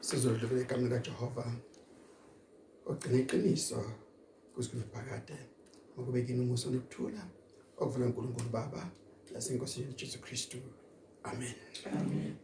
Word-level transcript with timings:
sizodlula 0.00 0.60
egameni 0.60 0.90
kaJehova. 0.90 1.44
Ogcina 2.86 3.18
iqiniso 3.18 3.80
kusiphakade 4.54 5.36
ukube 5.96 6.22
kini 6.22 6.40
umuso 6.40 6.70
nokuthula 6.70 7.22
okuvela 7.78 8.06
uNkulunkulu 8.06 8.50
Baba 8.50 8.90
lasenkosini 9.32 9.94
Jesu 9.96 10.18
Kristu 10.20 10.58
amen. 11.22 11.54
Amen. 11.86 12.34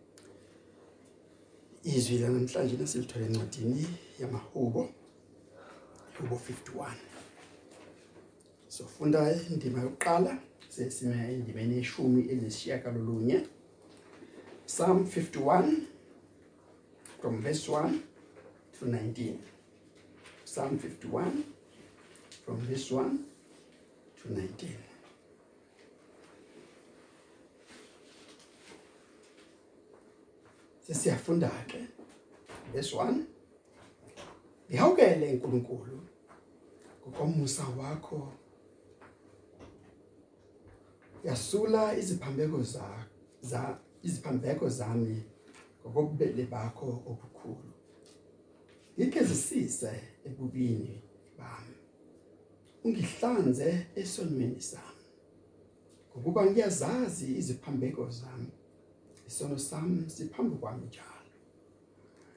izwi 1.85 2.19
lanamhlanje 2.19 2.77
nasilithola 2.77 3.27
encwadini 3.27 3.87
yamahubo 4.21 4.89
hubo 6.19 6.41
51 6.77 6.93
sofunda 8.69 9.21
indima 9.51 9.81
yokuqala 9.81 10.39
sesime 10.69 11.17
endimeni 11.35 11.77
yeshumi 11.77 12.23
elishiyagalolunye 12.33 13.47
Psalm 14.67 14.99
51 14.99 15.96
from 17.21 17.43
verse 17.43 17.69
1 17.69 18.03
to 18.79 18.89
19 18.89 19.39
Psalm 20.45 20.79
51 20.79 21.45
from 22.45 22.57
verse 22.59 22.91
1 22.91 23.19
to 24.23 24.33
19 24.33 24.77
Sesiyafunda 30.87 31.51
ke 31.69 31.87
verse 32.73 32.97
1 32.97 33.37
Ngihawukele 34.71 35.33
uNkulunkulu 35.33 36.01
ngokomusa 37.09 37.65
wakho. 37.79 38.33
Yasula 41.25 41.97
iziphambeko 41.99 42.63
za 42.63 43.07
za 43.41 43.79
iziphambeko 44.03 44.69
zami. 44.69 45.23
Ngokubele 45.91 46.47
bakho 46.47 46.87
obukhulu. 46.87 47.73
Ngike 48.99 49.25
zisise 49.25 49.93
ebubini 50.25 51.03
bami. 51.39 51.77
Ungihlanze 52.85 53.87
esonweni 53.97 54.61
sami. 54.61 55.05
Ngokuba 56.11 56.47
ngiyazazi 56.47 57.37
iziphambeko 57.39 58.11
zami. 58.11 58.53
Isono 59.27 59.59
sami 59.59 60.11
siphambi 60.11 60.57
kwami 60.57 60.87
njalo. 60.87 61.33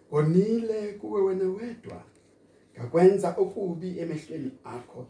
Ngonile 0.10 0.94
kuwe 0.94 1.22
wena 1.22 1.46
wedwa 1.50 2.04
ngakwenza 2.76 3.36
okubi 3.38 4.00
emehlweni 4.00 4.52
akho 4.64 5.08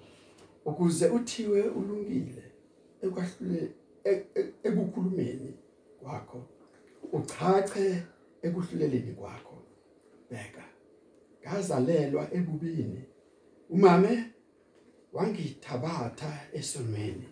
ukuze 0.66 1.09
uthiwe 1.09 1.61
ulungile 1.69 2.44
ekwahlule 3.03 3.71
e- 4.03 4.25
e- 4.36 4.53
ekukhulumeni 4.64 5.53
kwakho. 6.02 6.39
Uchache 7.11 8.03
ekuhluleleni 8.42 9.12
kwakho. 9.20 9.58
Bheka 10.30 10.66
ngazalelwa 11.42 12.34
ebubini. 12.34 13.02
Umame 13.70 14.14
wangithabatha 15.14 16.32
esonweni. 16.54 17.30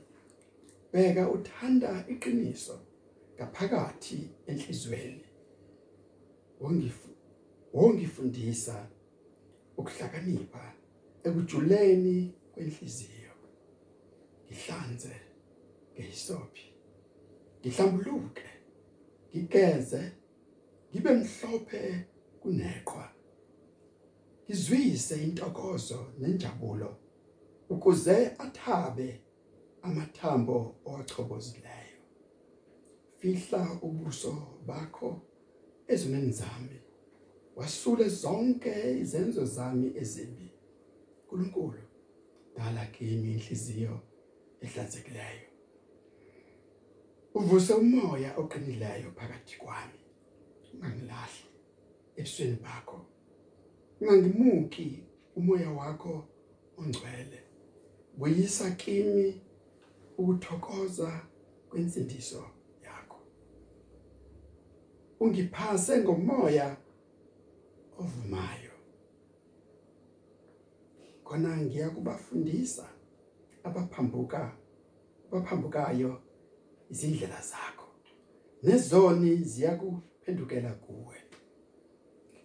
Bheka 0.92 1.30
uthanda 1.30 2.06
iqiniso 2.14 2.80
ngaphakathi 3.36 4.30
enhlizweni. 4.48 5.26
Wongifu 6.60 7.10
wongifundisa 7.74 8.88
ukuhlakanipha 9.78 10.74
ekujuleni 11.24 12.34
kwenhliziyo. 12.54 13.34
Ngihlanze 14.46 15.16
ngehisophi? 15.94 16.66
Ngihlambuluke 17.60 18.50
ngigeze 19.30 20.12
ngibe 20.98 21.14
mhlophe 21.14 22.06
kuneqhwa. 22.42 23.06
Ngizwise 24.46 25.24
intokozo 25.24 26.00
nenjabulo 26.20 26.98
ukuze 27.70 28.18
athabe 28.46 29.22
amathambo 29.82 30.76
owachobozileyo. 30.86 32.00
Fihla 33.20 33.80
ubuso 33.82 34.34
bakho 34.68 35.22
ezoneni 35.88 36.32
zami. 36.32 36.78
Wasule 37.56 38.10
zonke 38.10 39.00
izenzo 39.00 39.46
zami 39.46 39.88
ezimbi. 40.02 40.50
uNkulunkulu 41.22 41.84
dala 42.56 42.86
kimi 42.86 43.34
inhliziyo 43.34 44.00
ehlanzekileyo. 44.62 45.48
Uvuse 47.34 47.74
umoya 47.74 48.38
oqinileyo 48.38 49.12
phakathi 49.18 49.58
kwami. 49.58 49.97
Ungangilahli 50.78 51.44
ebusweni 52.16 52.58
bakho. 52.64 53.06
Ungangimuki 54.02 55.04
umoya 55.36 55.70
wakho 55.72 56.26
ongcwele. 56.78 57.40
Buyisa 58.18 58.72
kimi 58.72 59.42
ukuthokoza 60.18 61.22
kwensindiso 61.70 62.50
yakho. 62.84 63.20
Ungiphase 65.20 66.02
ngomoya 66.02 66.78
ovumayo. 68.00 68.72
Khona 71.24 71.58
ngiya 71.58 71.90
kubafundisa 71.90 72.90
abaphambuka 73.64 74.52
abaphambukayo 75.32 76.22
izindlela 76.90 77.42
zakho. 77.42 77.88
Nezoni 78.64 79.36
ziyakuphendukela 80.28 80.74
kuwe. 80.74 81.16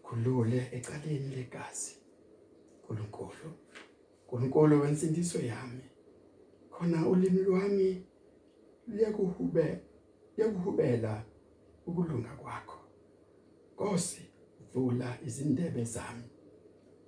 Khulule 0.02 0.68
ecaleni 0.72 1.36
legazi 1.36 1.96
uNkulunkulu 2.88 3.52
uNkulunkulu 4.28 4.80
wensindiso 4.80 5.38
yami. 5.38 5.84
Khona 6.70 7.08
ulimi 7.08 7.42
lwami 7.42 8.06
liyakuhube 8.88 9.80
liyakuhubela 10.36 11.24
ukulunga 11.86 12.28
kwakho. 12.36 12.78
Nkosi 13.74 14.22
vula 14.74 15.18
izindebe 15.26 15.84
zami 15.84 16.24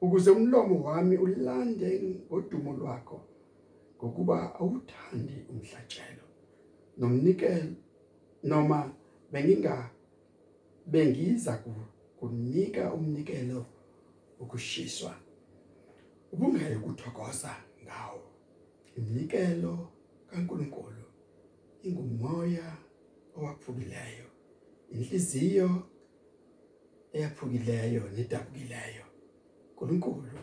ukuze 0.01 0.31
umlomo 0.31 0.83
wami 0.85 1.17
ulande 1.17 2.03
ngodumo 2.27 2.73
lwakho 2.73 3.21
ngokuba 3.97 4.55
awuthandi 4.55 5.47
umhlatshelo. 5.51 6.25
Nomnikelo 6.99 7.75
noma 8.43 8.93
benginga 9.33 9.94
bengiza 10.87 11.57
ku- 11.63 11.89
kunika 12.19 12.93
umnikelo 12.95 13.67
ukushiswa 14.41 15.15
ubungeke 16.33 16.77
kuthokoza 16.77 17.53
ngawo. 17.85 18.23
Iminikelo 18.97 19.89
kaNkuluNkulu 20.31 21.05
ingumoya 21.83 22.77
owaphukileyo 23.37 24.27
inhliziyo 24.93 25.69
eyaphukileyo 27.13 28.03
nedabukileyo. 28.17 29.05
uNkulunkulu 29.81 30.39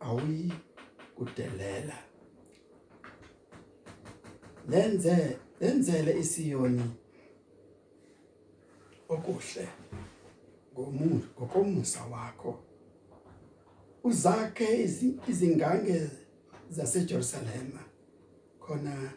awi 0.00 0.52
kudelela 1.16 1.98
lenze 4.68 5.38
lenzele 5.60 6.18
isiyoni 6.20 6.84
okuhle 9.08 9.68
ngomusa 10.72 11.26
ngokomusa 11.36 12.04
wakho. 12.04 12.58
Uzakhe 14.04 14.84
izi- 14.84 15.18
izingange 15.28 16.10
zaseJerusalema 16.70 17.82
khona 18.60 19.12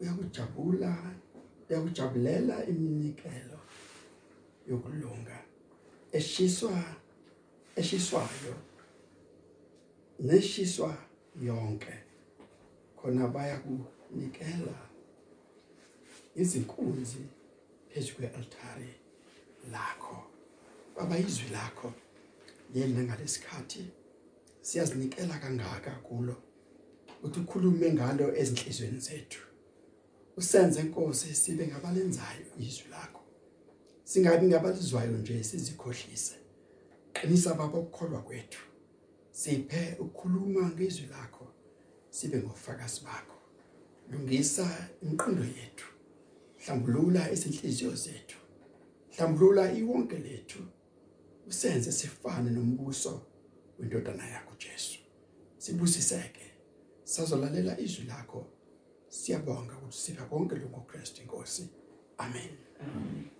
uyakujabula 0.00 0.92
uyakujabulela 1.68 2.66
iminikelo 2.66 3.58
yokulunga 4.68 5.38
eshiswa 6.12 6.82
eshiswayo 7.76 8.54
neshiswa 10.20 10.96
yonke. 11.42 11.94
Khona 12.96 13.28
bayakunikela 13.28 14.76
izinkunzi 16.36 17.35
phezu 17.96 18.14
kwealtari 18.14 18.94
lakho. 19.72 20.22
Baba 20.96 21.18
izwi 21.18 21.48
lakho 21.52 21.92
yena 22.74 23.02
ngalesikhathi 23.02 23.84
siyazinikela 24.60 25.38
kangaka 25.38 25.90
kulo? 25.90 26.36
Uthi 27.22 27.40
ukhulume 27.40 27.92
ngalo 27.92 28.36
ezinhlizweni 28.36 29.00
zethu. 29.00 29.42
Usenze 30.36 30.80
inkosi 30.80 31.34
sibe 31.34 31.66
ngabalenzayo 31.66 32.46
izwi 32.58 32.88
lakho. 32.90 33.22
Singabi 34.04 34.46
ngabalizwayo 34.46 35.12
nje 35.12 35.44
sizikhohlise. 35.44 36.36
Qinisa 37.12 37.54
baba 37.54 37.78
ukukholwa 37.78 38.22
kwethu. 38.22 38.62
Siphe 39.30 39.96
ukukhuluma 39.98 40.68
ngezwi 40.70 41.06
lakho 41.06 41.46
sibe 42.10 42.38
ngofakazi 42.38 43.00
bakho. 43.04 43.36
Lungisa 44.10 44.88
imiqondo 45.02 45.44
yethu. 45.44 45.95
Hlambulula 46.66 47.30
izinhliziyo 47.30 47.94
zethu. 47.94 48.38
Hlambulula 49.16 49.72
iwonke 49.72 50.18
lethu. 50.18 50.62
Usenze 51.46 51.92
sifane 51.92 52.50
nombuso 52.50 53.22
wendodana 53.78 54.26
yakho 54.26 54.54
Jesu. 54.58 54.98
Sibusiseke. 55.58 56.50
Sazolalela 57.04 57.80
izwi 57.80 58.04
lakho. 58.04 58.46
Siyabonga 59.08 59.76
ukuthi 59.78 59.98
sipha 59.98 60.24
konke 60.24 60.56
lokho 60.56 60.80
Kristu 60.80 61.22
inkosi 61.22 61.68
amen. 62.18 62.50
Amen 62.80 63.30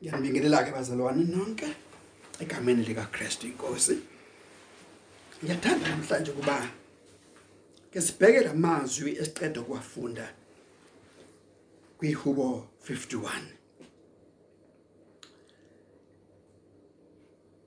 Ngiyanibingelela 0.00 0.64
ke 0.64 0.72
bazalwane 0.72 1.24
nonke. 1.24 1.89
Egameni 2.40 2.84
lika 2.84 3.04
Christ 3.12 3.44
inkosi. 3.44 3.98
Ngiyathanda 5.44 5.88
namhlanje 5.88 6.32
kuba 6.32 6.70
ke 7.92 8.00
sibheke 8.00 8.40
lamazwi 8.40 9.16
esiqeda 9.20 9.62
kuwafunda 9.62 10.34
kwihubo 11.98 12.66
51. 12.88 13.30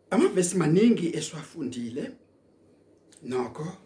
Amavesi 0.10 0.58
maningi 0.58 1.18
esiwafundile 1.18 2.12
nokho 3.24 3.78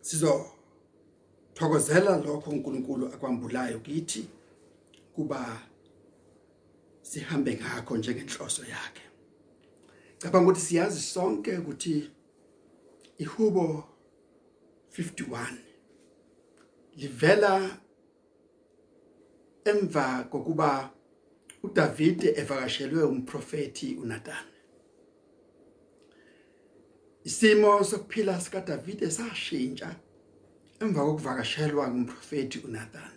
sizo 0.00 0.50
thokozela 1.54 2.16
lokho 2.16 2.50
uNkulunkulu 2.50 3.06
akwambulayo 3.06 3.80
kithi 3.80 4.28
kuba 5.14 5.62
sihambe 7.02 7.54
ngakho 7.54 7.96
njengenhloso 7.96 8.64
yakhe 8.64 9.07
cabanga 10.18 10.44
ukuthi 10.50 10.60
siyazi 10.60 11.00
sonke 11.00 11.58
ukuthi 11.58 12.10
ihubo 13.18 13.84
51 14.98 15.46
livela 16.96 17.78
emva 19.64 20.24
kokuba 20.30 20.90
uDavid 21.62 22.24
evakashelwe 22.24 23.02
umprofeti 23.02 23.96
uNathan. 24.02 24.46
Isimo 27.24 27.84
sokuphila 27.84 28.40
sika 28.40 28.60
David 28.60 29.10
sashintsha 29.10 29.96
emva 30.80 31.04
kokuvakashelwa 31.04 31.88
ngumprofeti 31.88 32.58
uNathan. 32.58 33.12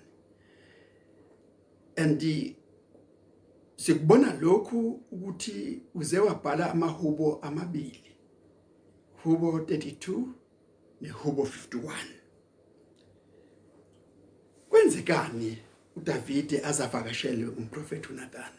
And 1.98 2.21
sikubona 3.81 4.33
lokhu 4.33 4.89
ukuthi 5.11 5.81
uze 5.95 6.19
wabhala 6.19 6.71
amahubo 6.71 7.39
amabili 7.41 8.15
hubo 9.23 9.57
32 9.57 10.23
nehubo 11.01 11.43
51 11.43 11.93
kwenzekani 14.69 15.57
uDavid 15.95 16.61
azavakashele 16.65 17.45
umprofeti 17.45 18.09
uNathan 18.09 18.53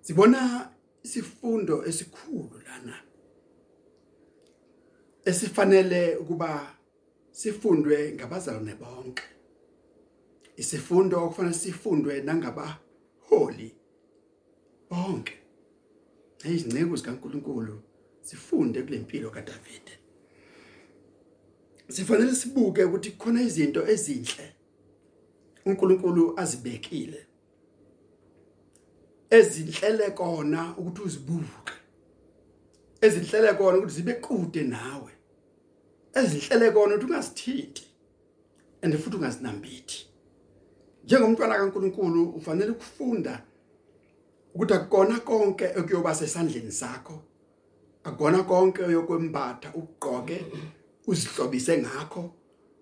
sibona 0.00 0.70
isifundo 1.02 1.84
esikhulu 1.86 2.62
lana 2.66 3.02
esifanele 5.24 6.16
ukuba 6.16 6.74
sifundwe 7.30 8.12
ngabazalwane 8.12 8.74
bonke. 8.74 9.37
Isifundo 10.60 11.24
okufanele 11.24 11.54
sifundwe 11.54 12.20
nangabaholi 12.26 13.68
bonke. 14.90 15.34
Izinceko 16.44 16.96
zikaNkuluNkulu 16.96 17.82
sifunde 18.22 18.82
kule 18.82 18.98
mpilo 18.98 19.30
kaDavid 19.30 19.86
sifanele 21.88 22.34
sibuke 22.34 22.84
ukuthi 22.84 23.10
khona 23.10 23.42
izinto 23.42 23.86
ezinhle 23.86 24.54
uNkulunkulu 25.66 26.40
azibekile 26.40 27.26
ezinhlele 29.30 30.10
kona 30.10 30.76
ukuthi 30.78 31.02
uzibuke 31.02 31.74
ezinhlele 33.00 33.54
kona 33.54 33.78
ukuthi 33.78 33.94
zibe 33.94 34.14
kude 34.14 34.62
nawe 34.62 35.12
ezinhlele 36.14 36.70
kona 36.70 36.94
ukuthi 36.94 37.06
ungazithinti 37.06 37.84
and 38.82 38.96
futhi 38.98 39.16
ungazinambithi 39.16 40.07
njengomntwana 41.08 41.54
kaNkuluNkulu 41.58 42.22
ufanele 42.38 42.70
ukufunda 42.70 43.42
ukuthi 44.54 44.74
akukona 44.74 45.20
konke 45.20 45.66
okuyoba 45.78 46.14
sesandleni 46.14 46.72
sakho 46.72 47.16
akukona 48.04 48.42
konke 48.42 48.82
oyokwembatha 48.82 49.68
ugqoke 49.80 50.36
uzihlobise 51.06 51.78
ngakho 51.78 52.22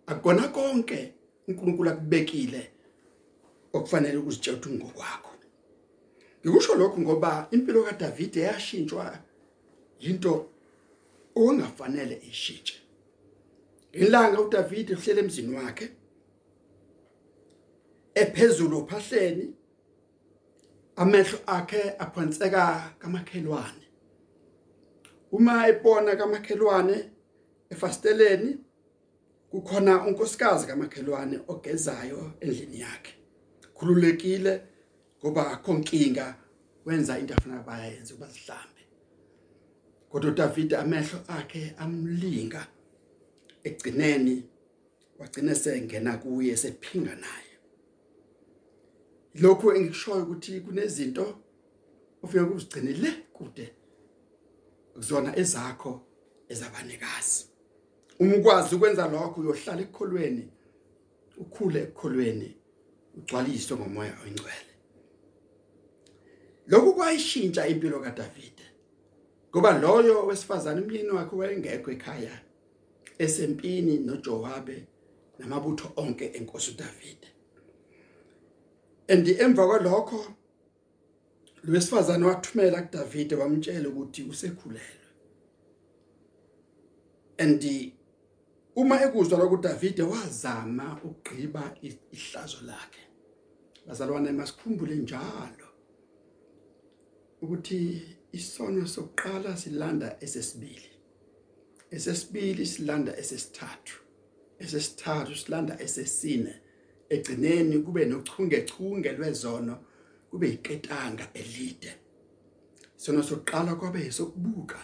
akukona 0.06 0.48
konke 0.48 0.98
uNkulunkulu 1.48 1.90
akubekile 1.90 2.62
okufanele 3.72 4.16
ukuzitshela 4.18 4.56
ukuthi 4.56 4.76
ngokwakho 4.76 5.30
ngikusho 6.42 6.74
lokho 6.74 6.98
ngoba 7.00 7.48
impilo 7.50 7.82
kaDavid 7.82 8.36
yashintshwa 8.36 9.18
into 10.00 10.32
ongafanele 11.36 12.16
ishintshe 12.30 12.76
ilanga 13.92 14.40
uDavid 14.40 14.90
uhlele 14.90 15.20
emzini 15.20 15.54
wakhe 15.56 15.86
ephezulu 18.16 18.78
ophahleni 18.78 19.54
amehlo 20.96 21.38
akhe 21.46 21.82
aphonseka 21.98 22.92
kamakhelwane. 22.98 23.86
Uma 25.32 25.68
ebona 25.68 26.16
kamakhelwane 26.16 27.10
efasteleni 27.70 28.58
kukhona 29.50 30.06
unkosikazi 30.06 30.66
kamakhelwane 30.66 31.40
ogezayo 31.48 32.32
endlini 32.40 32.80
yakhe. 32.80 33.12
Khululekile 33.74 34.62
ngoba 35.20 35.50
akho 35.52 35.74
nkinga 35.74 36.34
wenza 36.84 37.18
into 37.18 37.34
afuna 37.34 37.62
bayenze 37.62 38.14
kuba 38.14 38.28
sihlambe 38.28 38.82
kodwa 40.08 40.30
uDavid 40.30 40.74
amehlo 40.74 41.18
akhe 41.28 41.74
amlinga 41.78 42.66
egcineni 43.64 44.44
wagcina 45.18 45.54
sengena 45.54 46.18
kuye 46.18 46.56
sephinga 46.56 47.14
naye. 47.14 47.45
Lokho 49.40 49.74
engikushoyo 49.74 50.22
ukuthi 50.22 50.60
kunezinto 50.60 51.38
ufike 52.22 52.40
uzigcinile 52.40 53.10
kude 53.32 53.72
kuzona 54.94 55.38
ezakho 55.38 56.00
ezabanikazi. 56.48 57.46
Uma 58.18 58.36
ukwazi 58.36 58.74
ukwenza 58.74 59.08
lokho 59.08 59.40
uyohlala 59.40 59.80
ekukholweni 59.82 60.44
ukhule 61.36 61.80
ekukholweni 61.82 62.48
ugcwaliswe 63.16 63.76
ngomoya 63.76 64.14
oyingcwele 64.22 64.72
lokhu 66.70 66.94
kwayishintsha 66.94 67.68
impilo 67.68 68.00
kaDavid 68.00 68.58
ngoba 69.50 69.78
loyo 69.78 70.26
wesifazane 70.26 70.80
umyeni 70.80 71.10
wakhe 71.10 71.36
wayengekho 71.36 71.90
ekhaya 71.90 72.34
esempini 73.18 73.98
noJowabe 73.98 74.76
namabutho 75.38 75.86
onke 75.96 76.26
enkosi 76.36 76.70
uDavid 76.70 77.35
and 79.08 79.26
emva 79.28 79.66
kwalokho 79.66 80.34
lwesifazane 81.64 82.24
wathumela 82.24 82.82
kuDavid 82.82 83.32
wamtshela 83.32 83.88
ukuthi 83.88 84.22
usekhulelwe. 84.22 85.06
And 87.38 87.92
uma 88.76 89.02
ekuzwa 89.02 89.38
lokho 89.38 89.54
uDavid 89.54 90.00
wazama 90.00 91.00
ukugqiba 91.04 91.74
ihlazo 91.82 92.58
lakhe. 92.66 93.02
Bazalwane 93.86 94.32
masikhumbule 94.32 94.94
njalo 94.94 95.68
ukuthi 97.42 98.02
isono 98.32 98.86
sokuqala 98.86 99.56
silanda 99.56 100.16
esesibili. 100.20 100.90
Esesibili 101.90 102.66
silanda 102.66 103.16
esesithathu. 103.16 103.96
Esesithathu 104.58 105.34
silanda 105.36 105.80
esesine. 105.80 106.54
Egcineni 107.08 107.78
kube 107.78 108.04
nochungechunge 108.04 109.12
lwezono 109.12 109.78
kube 110.30 110.48
iketanga 110.48 111.28
elide. 111.34 111.94
Sona 112.96 113.22
sokuqala 113.22 113.74
kwabe 113.74 114.06
esokubuka 114.06 114.78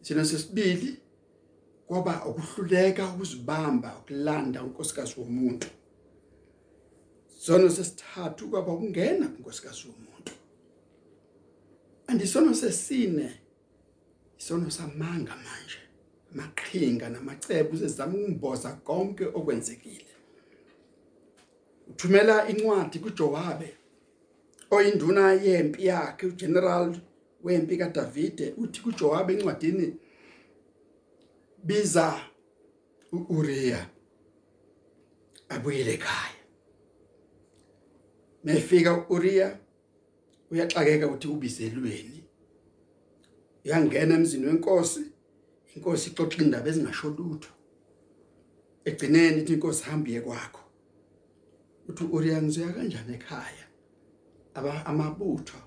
sina 0.00 0.24
sesibili 0.24 0.96
kwaba 1.86 2.26
ukuhluleka 2.26 3.08
ukuzibamba 3.14 3.98
ukulanda 3.98 4.62
unkosikazi 4.62 5.14
womuntu. 5.18 5.68
Sona 7.38 7.70
sesithathu 7.70 8.48
kwaba 8.50 8.72
ukungena 8.72 9.26
unkosikazi 9.38 9.86
womuntu. 9.88 10.32
Andisono 12.06 12.54
sesine 12.54 13.40
isono 14.38 14.70
samanga 14.70 15.36
manje 15.36 15.80
amaqhinga 16.32 17.08
namacebo 17.08 17.76
sezama 17.76 18.14
ukungimboza 18.14 18.72
konke 18.72 19.24
okwenzekile. 19.26 20.05
Uthumela 21.90 22.48
incwadi 22.48 22.98
kuJowabe 22.98 23.68
oyinduna 24.70 25.32
yempi 25.32 25.86
yakhe 25.86 26.26
uGeneral 26.26 26.96
wempi 27.44 27.76
kaDavide 27.76 28.54
uthi 28.56 28.80
kuJowabe 28.80 29.32
encwadini 29.34 29.86
biza 31.64 32.20
uUriya 33.12 33.86
abuyele 35.48 35.92
ekhaya. 35.94 36.42
Mefika 38.44 38.90
uUriya 39.10 39.58
uyaxakeka 40.50 41.06
ukuthi 41.06 41.28
ubizelweni 41.28 42.24
uyangena 43.64 44.14
emzini 44.14 44.46
wenkosi 44.46 45.02
inkosi 45.74 46.10
ixoxa 46.10 46.42
indaba 46.42 46.68
ezingasho 46.70 47.08
lutho 47.16 47.50
egcineni 48.88 49.40
ithi 49.40 49.52
inkosi 49.54 49.82
hambiye 49.84 50.20
kwakho. 50.20 50.65
Uthi 51.88 52.04
uRiya 52.04 52.42
ngizoya 52.42 52.72
kanjani 52.72 53.14
ekhaya? 53.14 53.66
Aba 54.54 54.86
amabutho 54.86 55.58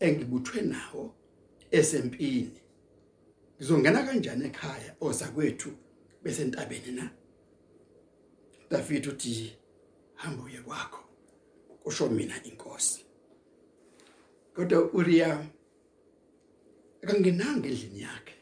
engibuthwe 0.00 0.62
nawo 0.62 1.14
esempini. 1.70 2.60
Ngizongena 3.56 4.02
kanjani 4.02 4.44
ekhaya 4.46 4.96
oza 5.00 5.28
kwethu 5.28 5.70
bese 6.22 6.42
entabeni 6.42 6.92
na? 6.92 7.10
David 8.70 9.06
uthi 9.06 9.56
hamba 10.14 10.42
uye 10.44 10.60
kwakho. 10.60 11.04
Kusho 11.82 12.08
mina 12.08 12.42
inkosi. 12.44 13.04
Kodwa 14.54 14.92
Uriya 14.92 15.46
akangenanga 17.02 17.68
endlini 17.68 18.00
yakhe. 18.00 18.34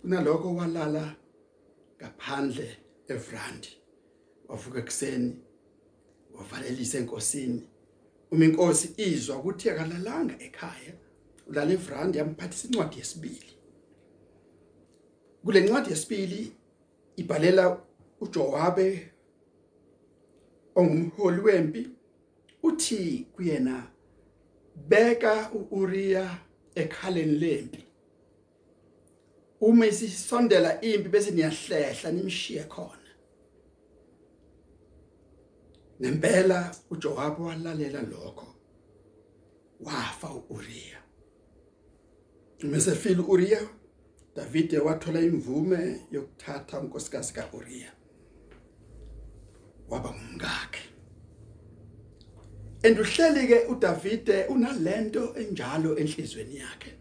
Kunalokho 0.00 0.54
walala 0.54 1.16
ngaphandle 1.96 2.76
evrandi 3.08 3.72
wavuka 4.48 4.78
ekseni 4.78 5.47
wavalelisa 6.38 6.98
enkosini. 6.98 7.62
Uma 8.30 8.44
inkosi 8.44 8.94
izwa 8.96 9.36
ukuthi 9.36 9.70
akalalanga 9.70 10.34
ekhaya 10.46 10.92
ulala 11.46 11.72
evrandi 11.72 12.18
yamphathisa 12.18 12.68
incwadi 12.68 12.98
yesibili. 12.98 13.52
Kule 15.44 15.60
ncwadi 15.60 15.90
yesibili 15.90 16.52
ibhalela 17.16 17.80
uJowabe 18.20 19.10
ongumholi 20.74 21.40
wempi 21.40 21.88
uthi 22.62 23.26
kuyena 23.32 23.90
beka 24.88 25.50
uUriya 25.52 26.38
ekhaleni 26.74 27.38
lempi. 27.38 27.84
Uma 29.60 29.86
isisondela 29.86 30.80
impi 30.80 31.08
bese 31.08 31.30
niyahlehla 31.30 32.12
nimshiye 32.12 32.64
khona. 32.64 33.07
Nempela 36.00 36.74
uJoab 36.90 37.40
walalela 37.40 38.02
lokho. 38.02 38.54
Wafa 39.80 40.28
uUriya. 40.28 40.98
Mase 42.62 42.94
fil 42.94 43.20
uUriya 43.20 43.60
David 44.36 44.74
wathola 44.74 45.20
imvume 45.20 46.00
yokuthatha 46.10 46.80
unkosikazi 46.80 47.32
kaUriya. 47.34 47.92
Waba 49.88 50.10
umkakhe 50.10 50.98
enduhleli 52.82 53.46
ke 53.46 53.58
uDavide 53.68 54.46
unalento 54.48 55.34
enjalo 55.36 55.98
enhlizweni 55.98 56.56
yakhe. 56.56 56.92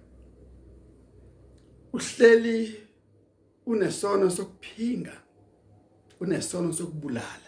Uhleli 1.94 2.82
unesono 3.66 4.30
sokuphinga 4.30 5.13
unesono 6.20 6.74
sokubulala. 6.74 7.47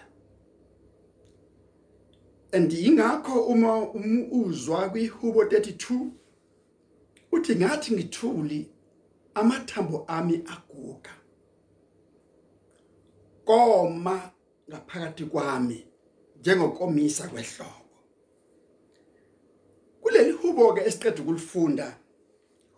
Andingakho 2.51 3.43
uma 3.43 3.91
uzwa 4.31 4.89
kwihubo 4.89 5.43
32 5.43 6.07
uthi 7.31 7.55
ngathi 7.55 7.93
ngithuli 7.93 8.69
amathambo 9.33 10.05
ami 10.07 10.43
aguga. 10.45 11.11
Koma 13.45 14.31
ngaphakathi 14.69 15.25
kwami 15.25 15.87
njengokomisa 16.39 17.27
kwehlobo. 17.27 17.95
Kuleli 20.01 20.31
hubo 20.31 20.73
ke 20.73 20.81
esiqeda 20.81 21.21
ukulifunda 21.21 21.97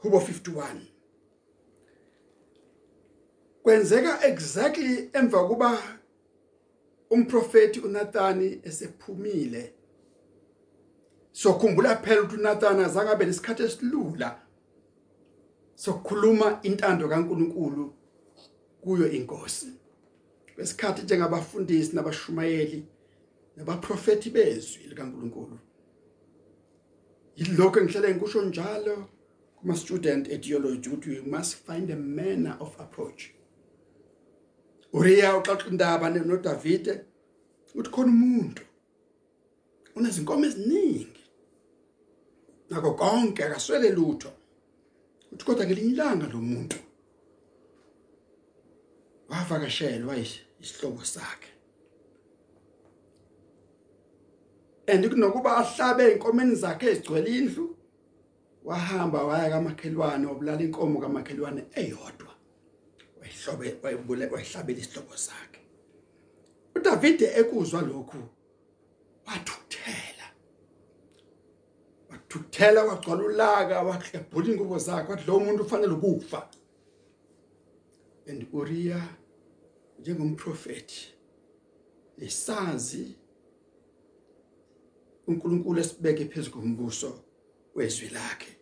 hubo 0.02 0.18
51 0.18 0.76
kwenzeka 3.64 4.26
exactly 4.28 5.10
emva 5.14 5.48
kuba 5.48 6.01
umprofeti 7.12 7.80
uNathani 7.80 8.60
esephumile. 8.64 9.74
Sokhumbula 11.32 11.96
phela 11.96 12.22
ukuthi 12.22 12.38
uNathani 12.38 12.84
azangabe 12.84 13.26
lesikhathi 13.26 13.64
esilula 13.64 14.30
sokukhuluma 15.76 16.60
intando 16.64 17.10
kaNkuluNkulu 17.10 17.94
kuyo 18.82 19.12
inkosi. 19.12 19.68
Besikhathi 20.58 21.02
njengabafundisi 21.02 21.96
nabashumayeli 21.96 22.86
nabaprofeti 23.58 24.30
bezwi 24.30 24.84
likaNkuluNkulu. 24.84 25.60
Yilokho 27.36 27.80
engihlele 27.80 28.10
ngikusho 28.16 28.42
njalo 28.42 29.08
kuma 29.56 29.76
student 29.76 30.28
ideology 30.28 30.90
ukuthi 30.90 31.10
we 31.10 31.22
must 31.22 31.56
find 31.56 31.92
a 31.92 31.96
manner 31.96 32.58
of 32.60 32.80
approach. 32.80 33.41
Uriya 34.94 35.38
uxoxa 35.38 35.70
indaba 35.70 36.10
noDavide 36.10 36.94
uthi 37.78 37.90
khona 37.94 38.12
umuntu 38.12 38.64
unezinkomo 39.96 40.46
eziningi. 40.46 41.24
Nako 42.70 42.90
konke 43.00 43.42
akaswele 43.44 43.90
lutho. 43.98 44.32
Uthi 45.32 45.46
kodwa 45.46 45.66
ngelinye 45.66 45.92
ilanga 45.94 46.28
lo 46.34 46.40
muntu 46.50 46.78
wavakashelwa 49.30 50.14
isihlobo 50.62 51.04
sakhe. 51.04 51.52
Andikunokuba 54.88 55.58
ahlabe 55.58 56.12
inkomeni 56.14 56.56
zakhe 56.56 56.86
ezigcwele 56.92 57.30
indlu 57.38 57.66
wahamba 58.64 59.24
waya 59.24 59.50
kamakhelwane 59.50 60.26
wabulala 60.28 60.62
inkomo 60.62 61.00
kamakhelwane 61.00 61.62
eyodwa. 61.80 62.31
Wayihlabela 64.32 64.80
isihlobo 64.80 65.18
sakhe. 65.18 65.60
uDavide 66.76 67.26
ekuzwa 67.40 67.82
lokhu 67.82 68.18
wathuthela. 69.28 70.28
Wathuthela 72.10 72.84
wagcwala 72.84 73.24
ulaka 73.24 73.82
wahlebhula 73.82 74.48
ingubo 74.50 74.78
zakhe 74.78 75.12
wathi 75.12 75.28
lo 75.28 75.40
muntu 75.40 75.64
ufanele 75.64 75.94
ukufa. 75.94 76.50
And 78.28 78.48
Uriya 78.54 79.02
njengomprofeti 80.00 81.14
lesazi 82.18 83.16
uNkulunkulu 85.28 85.80
esibeke 85.80 86.26
phezulu 86.26 86.54
kombuso 86.54 87.24
wezwi 87.76 88.10
lakhe 88.10 88.58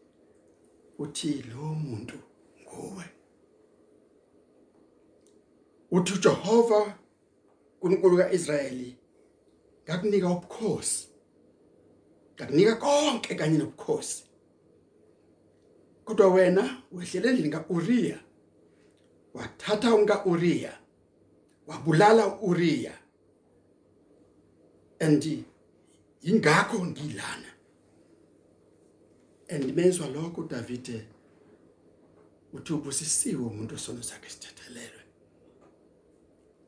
uthi 0.98 1.44
lo 1.50 1.62
muntu 1.62 2.18
nguwe. 2.62 3.19
Uthi 5.92 6.20
Jehova 6.20 7.00
uNkulunkulu 7.82 8.18
kaIsrayeli 8.18 8.98
ngakunika 9.84 10.30
ubukhosi. 10.30 11.08
Ngakunika 12.36 12.76
konke 12.76 13.36
kanye 13.36 13.58
nobukhosi. 13.58 14.24
Kodwa 16.06 16.28
wena 16.28 16.82
wehlele 16.92 17.30
endlini 17.30 17.50
kaUriya. 17.50 18.20
Wathatha 19.34 19.96
unka 19.96 20.26
Uriya 20.26 20.74
wabulala 21.68 22.28
uUriya. 22.28 22.94
And 25.00 25.46
ingakho 26.22 26.86
ngilana. 26.86 27.50
And 29.50 29.76
mezwa 29.76 30.08
lokho 30.08 30.44
Davide 30.44 31.06
uthi 32.54 32.74
ubusisiwe 32.74 33.42
umuntu 33.42 33.76
osono 33.76 34.04
sakhe 34.04 34.30
sithethelelwe 34.30 34.99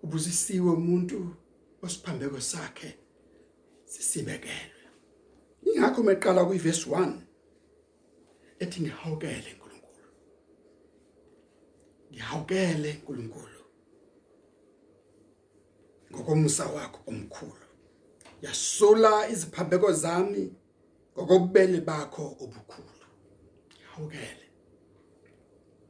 ubusisiwe 0.03 0.69
umuntu 0.79 1.35
osiphambeko 1.83 2.39
sakhe 2.41 2.89
sisibekelwe. 3.85 4.83
Ingakho 5.67 6.03
meqala 6.03 6.45
kuverse 6.45 6.85
1 6.89 7.13
ethi 8.59 8.77
ngihawukele 8.81 9.49
uNkulunkulu 9.53 10.09
ngihawukele 12.11 12.89
uNkulunkulu 12.95 13.61
ngokomsa 16.11 16.65
wakho 16.75 16.99
omkhulu. 17.09 17.65
Yasula 18.41 19.29
iziphambeko 19.29 19.91
zami 19.93 20.43
ngokobubele 21.13 21.79
bakho 21.81 22.23
obukhulu. 22.43 23.05
Ngihawukele. 23.69 24.45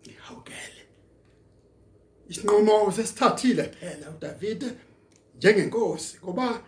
Ngihawukele. 0.04 0.81
Isinqumo 2.32 2.92
sesithathile 2.92 3.64
phela 3.64 4.10
uDavid 4.10 4.64
njengenkosi 5.38 6.18
ngoba 6.24 6.62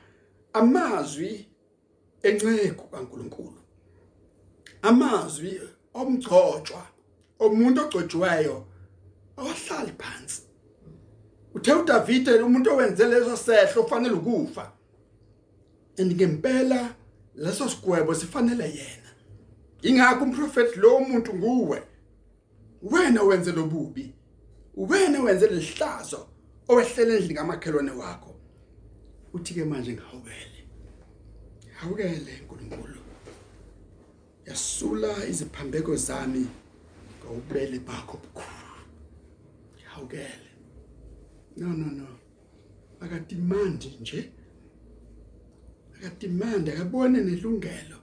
amazwi 0.53 1.45
enceku 2.23 2.87
kaNkuluNkulu. 2.87 3.59
Amazwi 4.81 5.61
omgcotshwa 5.93 6.87
omuntu 7.39 7.81
ogcotshiweyo 7.81 8.65
awahlali 9.37 9.93
phansi. 10.01 10.41
Uthe 11.55 11.73
uDavide 11.73 12.31
umuntu 12.33 12.69
owenze 12.71 13.05
leso 13.05 13.37
sehlo 13.37 13.81
ufanele 13.83 14.15
ukufa. 14.15 14.71
Andingempela 15.99 16.95
leso 17.35 17.69
sigwebo 17.69 18.15
sifanele 18.15 18.63
yena. 18.63 19.09
Ingakho 19.81 20.23
umprofeti 20.23 20.79
lo 20.79 20.99
muntu 20.99 21.33
nguwe. 21.33 21.83
Wena 22.81 23.23
wenze 23.23 23.51
lobubi. 23.51 24.13
Wena 24.77 25.21
wenze 25.21 25.47
lihlazo 25.47 26.27
owehlele 26.67 27.13
endlini 27.15 27.33
kamakhelwane 27.33 27.91
wakho. 27.91 28.35
Uthi 29.33 29.53
ke 29.53 29.65
manje 29.65 29.93
ngihawukele 29.93 30.59
hawukele 31.73 32.41
uNkulunkulu 32.41 32.99
yasula 34.45 35.25
iziphambeko 35.27 35.95
zami 35.95 36.47
ngobele 37.19 37.79
bakho 37.79 38.17
obukhulu 38.17 38.63
hawukele 39.83 40.49
no 41.57 41.67
no 41.67 41.85
no. 41.85 42.07
Akadimandi 42.99 43.97
nje. 44.01 44.31
Akadimandi 45.97 46.71
akabone 46.71 47.21
nelungelo. 47.21 47.97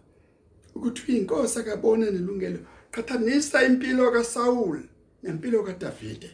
Ukuthi 0.74 1.02
uyinkosi 1.12 1.58
akabone 1.58 2.10
nelungelo. 2.10 2.58
Qhathanisa 2.90 3.64
impilo 3.64 4.10
kaSaul 4.12 4.82
nempilo 5.22 5.62
kaDavide. 5.62 6.30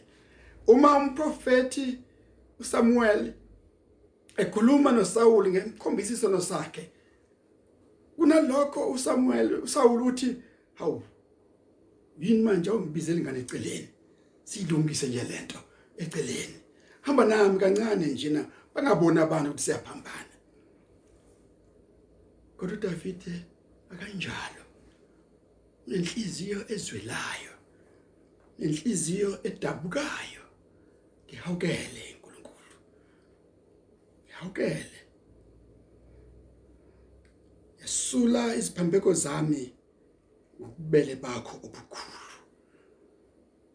Uma 0.67 0.97
umprofeti 0.97 1.99
uSamuel 2.59 3.33
ekhuluma 4.37 4.91
noSaul 4.91 5.49
ngemkhombisiso 5.49 6.41
sakhe 6.41 6.91
kunalokho 8.15 8.91
uSamuel 8.91 9.63
uSaul 9.63 10.01
uthi 10.01 10.35
hawu 10.73 11.03
yini 12.19 12.43
manje 12.43 12.69
ungibizela 12.69 13.19
ingane 13.19 13.39
eceleni? 13.39 13.89
Silungise 14.43 15.07
nje 15.07 15.23
lento 15.23 15.59
eceleni. 15.97 16.59
Hamba 17.01 17.25
nami 17.25 17.59
kancane 17.59 18.05
nje 18.05 18.29
na 18.29 18.45
bangabona 18.73 19.23
abantu 19.23 19.49
ukuthi 19.49 19.63
siyaphambana. 19.63 20.35
Kodwa 22.57 22.77
uDavide 22.77 23.45
akanjalo. 23.91 24.63
Nenhliziyo 25.87 26.71
ezwelayo 26.73 27.57
nenhliziyo 28.59 29.39
edabukayo. 29.43 30.36
Ngihawukele 31.27 32.03
uNkulunkulu 32.13 32.75
ngihawukele. 34.25 34.99
Yasula 37.81 38.55
iziphambeko 38.55 39.13
zami 39.13 39.73
ububele 40.59 41.15
bakho 41.15 41.57
obukhulu. 41.65 42.37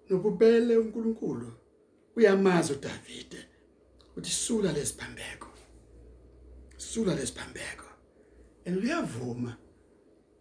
Nobubele 0.08 0.76
uNkulunkulu 0.76 1.52
uyamazi 2.16 2.72
uDavide 2.72 3.40
uthi 4.16 4.30
sula 4.30 4.72
lesiphambeko 4.72 5.48
sula 6.76 7.14
lesiphambeko 7.14 7.86
and 8.66 8.84
uyavuma 8.84 9.56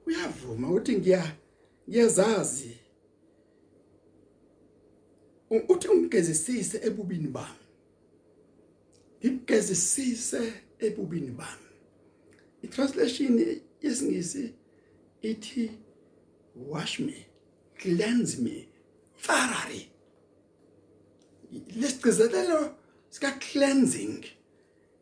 uyavuma 0.07 0.71
uthi 0.71 0.97
ngiya 0.97 1.37
ngiyazazi 1.89 2.77
uthi 5.51 5.87
ungigezisise 5.87 6.79
ebubini 6.83 7.27
bami. 7.27 7.65
Ngigezisise 9.25 10.53
ebubini 10.79 11.31
bami. 11.31 11.69
I-translation 12.63 13.61
yesingisi 13.81 14.53
ithi 15.21 15.71
wash 16.55 16.99
me 16.99 17.25
cleanse 17.75 18.37
me 18.41 18.67
thoroughly 19.21 19.91
lesigcizelelo 21.51 22.75
sika 23.09 23.31
cleansing 23.31 24.25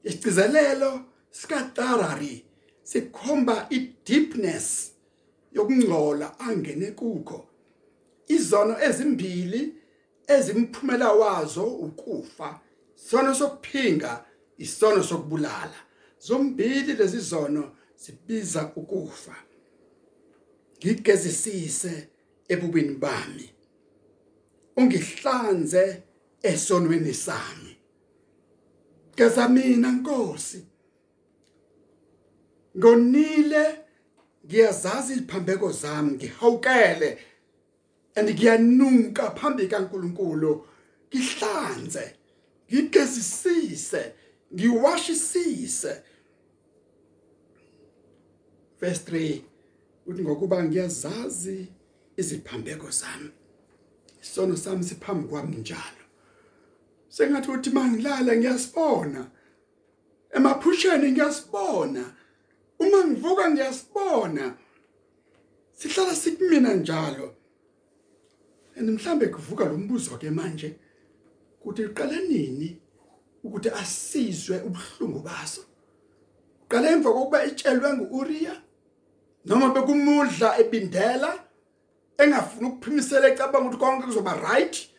isigcizelelo 0.04 1.06
sika 1.32 1.64
thoroughly 1.64 2.46
sikhomba 2.84 3.68
i 3.70 3.94
deepness 4.06 4.92
yokungcola 5.52 6.40
angene 6.40 6.92
kukho. 6.92 7.46
Izono 8.28 8.80
ezimbili 8.82 9.74
ezimphumela 10.36 11.12
wazo 11.12 11.64
ukufa 11.64 12.60
isono 12.98 13.36
sokuphinga 13.36 14.26
isono 14.58 15.04
sokubulala. 15.04 15.80
Zombili 16.20 16.94
lezi 16.94 17.20
zono 17.20 17.72
sibiza 17.96 18.72
ukufa. 18.76 19.36
Ngigezisise 20.78 22.08
ebubini 22.48 22.96
bami. 22.96 23.50
Ungihlanze 24.78 26.04
esonweni 26.42 27.14
sami. 27.14 27.78
Geza 29.16 29.50
mina 29.50 29.92
Nkosi. 29.92 30.66
Ngonile 32.78 33.80
ngiyazazi 34.46 35.14
iziphambeko 35.14 35.72
zami 35.72 36.12
ngihawukele. 36.12 37.18
And 38.20 38.30
ngiyanuka 38.30 39.36
phambi 39.36 39.68
kaNkuluNkulu 39.68 40.66
ngihlanze 41.10 42.16
ngigezisise 42.72 44.14
ngiwashisise. 44.54 46.02
Verse 48.80 49.12
3 49.12 49.42
uthi 50.06 50.22
ngokuba 50.22 50.64
ngiyazazi 50.64 51.68
iziphambeko 52.18 52.90
zami. 52.92 53.32
Isono 54.22 54.58
sami 54.58 54.84
siphambi 54.84 55.28
kwami 55.28 55.56
njalo. 55.56 56.04
Sengathi 57.10 57.52
uthi 57.52 57.70
mangilala 57.70 58.36
ngiyasibona 58.38 59.32
emaphusheni 60.32 61.12
ngiyasibona 61.12 62.14
uma 62.80 63.08
ngivuka 63.08 63.52
ngiyasibona 63.52 64.58
sihlala 65.74 66.16
sikumina 66.16 66.74
njalo. 66.74 67.39
And 68.80 68.90
mhlambe 68.90 69.28
kuvuka 69.28 69.66
lo 69.66 69.78
mbuzo 69.78 70.18
ke 70.18 70.30
manje 70.30 70.76
kuthi 71.64 71.82
iqale 71.82 72.28
nini 72.30 72.82
ukuthi 73.44 73.70
asizwe 73.70 74.62
ubuhlungu 74.62 75.20
baso? 75.20 75.62
Qale 76.70 76.88
emva 76.92 77.14
kokuba 77.14 77.46
itshelwe 77.46 77.94
nguUria 77.94 78.62
noma 79.46 79.74
bekumudla 79.74 80.60
ebindela 80.60 81.44
engafuna 82.18 82.68
ukuphimisela 82.68 83.28
ecabanga 83.28 83.68
ukuthi 83.68 83.80
konke 83.80 84.06
kuzoba 84.06 84.34
right 84.34 84.90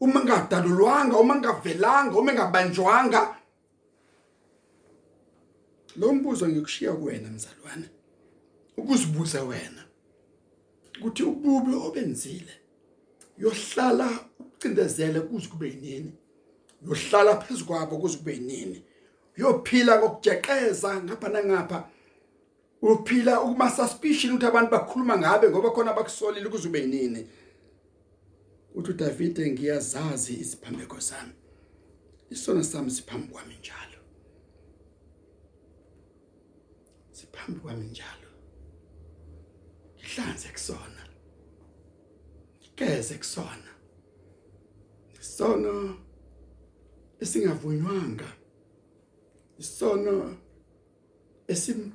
uma 0.00 0.20
ngadalulwanga 0.24 1.16
uma 1.18 1.34
ngavelanga 1.36 2.18
uma 2.18 2.32
ngabanjwanga. 2.32 3.36
Lo 5.96 6.12
mbuzo 6.12 6.48
ngikushiya 6.48 6.92
kuwena 6.92 7.30
mzalwane 7.30 7.88
ukuzibuza 8.76 9.42
wena 9.42 9.82
ukuthi 10.98 11.22
ububi 11.22 11.74
obenzile? 11.74 12.57
Yohlala 13.38 14.08
ucindezele 14.40 15.20
kuze 15.20 15.48
kube 15.48 15.68
yinini 15.68 16.12
yohlala 16.86 17.36
phezukwabo 17.36 17.98
kuze 17.98 18.18
kube 18.18 18.32
yinini 18.34 18.82
uyophila 19.38 19.98
ngokujeqeza 19.98 21.02
ngapha 21.04 21.28
nangapha. 21.28 21.88
Uphila 22.82 23.40
ukuma 23.42 23.70
suspicion 23.70 24.32
ukuthi 24.32 24.46
abantu 24.46 24.70
bakhuluma 24.70 25.18
ngabe 25.18 25.50
ngoba 25.50 25.70
khona 25.70 25.92
bakusolile 25.92 26.46
ukuze 26.46 26.68
ube 26.68 26.80
yinini 26.80 27.26
uthi 28.74 28.90
uDavid 28.90 29.38
ngiyazazi 29.40 30.34
isiphambeko 30.34 31.00
sami 31.00 31.32
isono 32.30 32.62
sami 32.62 32.90
siphambi 32.90 33.28
kwami 33.32 33.54
njalo. 33.60 33.98
Siphambi 37.12 37.60
kwami 37.60 37.84
njalo. 37.84 38.28
Ihlanze 40.02 40.48
kusona. 40.48 41.07
Igeze 42.78 43.14
kusona? 43.14 43.70
Isono 45.20 45.96
esingavunywanga. 47.20 48.28
Isono 49.58 50.36
esim 51.48 51.92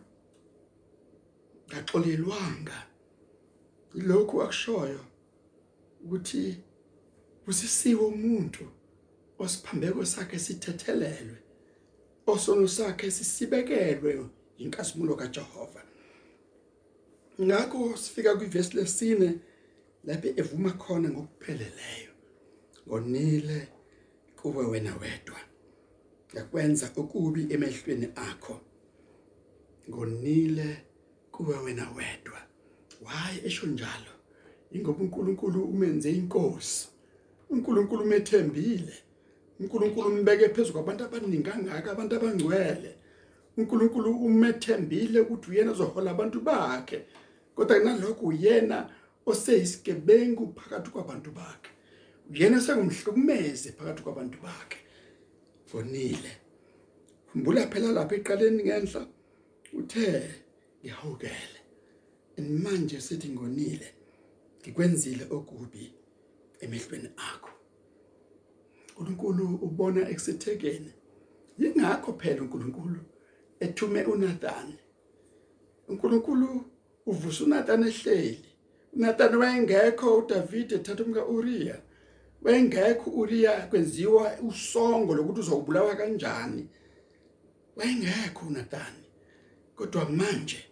ngaxolelwanga 1.69 2.77
ilokhu 3.95 4.41
akushoyo 4.41 5.03
ukuthi 6.03 6.57
usisiwe 7.47 8.05
umuntu 8.05 8.65
osiphambeko 9.39 10.05
sakhe 10.05 10.39
sithethelelwe 10.39 11.39
osono 12.27 12.67
sakhe 12.67 13.11
sisibekelwe 13.11 14.11
inkasimulo 14.57 15.15
kaJehova. 15.15 15.81
Ngakho 17.41 17.97
sifika 17.97 18.35
kwiverse 18.35 18.73
lesine 18.77 19.39
lapho 20.03 20.27
evuma 20.41 20.71
khona 20.71 21.09
ngokupheleleyo 21.09 22.11
ngonile 22.87 23.67
kuwe 24.37 24.65
wena 24.65 24.93
wedwa 25.01 25.39
yakwenza 26.33 26.91
okubi 26.95 27.41
emehlweni 27.53 28.07
akho. 28.15 28.59
Ngonile 29.89 30.77
kuwe 31.31 31.57
wena 31.57 31.85
wedwa. 31.97 32.39
Why? 33.01 33.47
Esho 33.47 33.67
njalo. 33.67 34.13
Ingoba 34.71 35.03
uNkulunkulu 35.03 35.63
umenze 35.63 36.11
inkosi. 36.11 36.87
uNkulunkulu 37.49 38.03
umethembile. 38.03 38.93
uNkulunkulu 39.59 40.07
umbeke 40.07 40.49
phezulu 40.49 40.73
kwabantu 40.73 41.03
abaningi 41.03 41.43
kangaka 41.43 41.91
abantu 41.91 42.15
abangcwele. 42.15 42.95
uNkulunkulu 43.57 44.11
umethembile 44.11 45.19
ukuthi 45.19 45.51
uyena 45.51 45.71
ozohola 45.71 46.11
abantu 46.11 46.41
bakhe. 46.41 47.05
Kodwa 47.55 47.79
kunalokho 47.79 48.25
uyena 48.25 48.89
oseyisigebengu 49.25 50.53
phakathi 50.55 50.89
kwabantu 50.91 51.31
bakhe. 51.31 51.71
Uyena 52.31 52.61
sengumhlukumeze 52.61 53.71
phakathi 53.71 54.01
kwabantu 54.03 54.37
bakhe. 54.45 54.79
Fonile 55.65 56.31
khumbula 57.27 57.67
phela 57.71 57.91
lapha 57.91 58.15
eqaleni 58.15 58.63
ngenhla 58.63 59.01
uthe 59.73 60.05
ngihawukele. 60.81 61.59
Manje 62.63 63.01
sithi 63.01 63.29
ngonile 63.29 63.89
ngikwenzile 64.61 65.25
okubi 65.35 65.93
emehlweni 66.63 67.09
akho. 67.31 67.49
uNkulunkulu 68.97 69.45
ubona 69.65 70.01
ekusithekeni. 70.11 70.91
Yingakho 71.59 72.13
phela 72.19 72.41
uNkulunkulu 72.41 72.99
ethume 73.59 74.03
uNathan 74.03 74.69
uNkulunkulu 75.89 76.65
uvusa 77.05 77.43
uNathan 77.43 77.83
ehleli. 77.83 78.52
uNathan 78.95 79.35
wayengekho 79.35 80.17
uDavid 80.17 80.71
ethatha 80.71 81.03
umka 81.03 81.25
Uriya. 81.25 81.81
Wayengekho 82.41 83.09
Uriya 83.11 83.67
kwenziwa 83.67 84.37
usongo 84.49 85.15
lokuthi 85.15 85.39
uzobulawa 85.39 85.95
kanjani. 85.95 86.67
Wayengekho 87.75 88.47
uNathan 88.47 88.93
kodwa 89.75 90.09
manje 90.09 90.65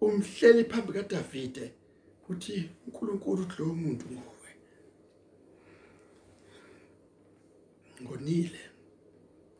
umhleli 0.00 0.64
phambi 0.64 0.92
kaDavide 0.92 1.72
uthi 2.28 2.70
uNkulunkulu 2.86 3.46
lo 3.58 3.64
muntu 3.64 4.06
nguwe. 4.06 4.50
Ngonile. 8.02 8.60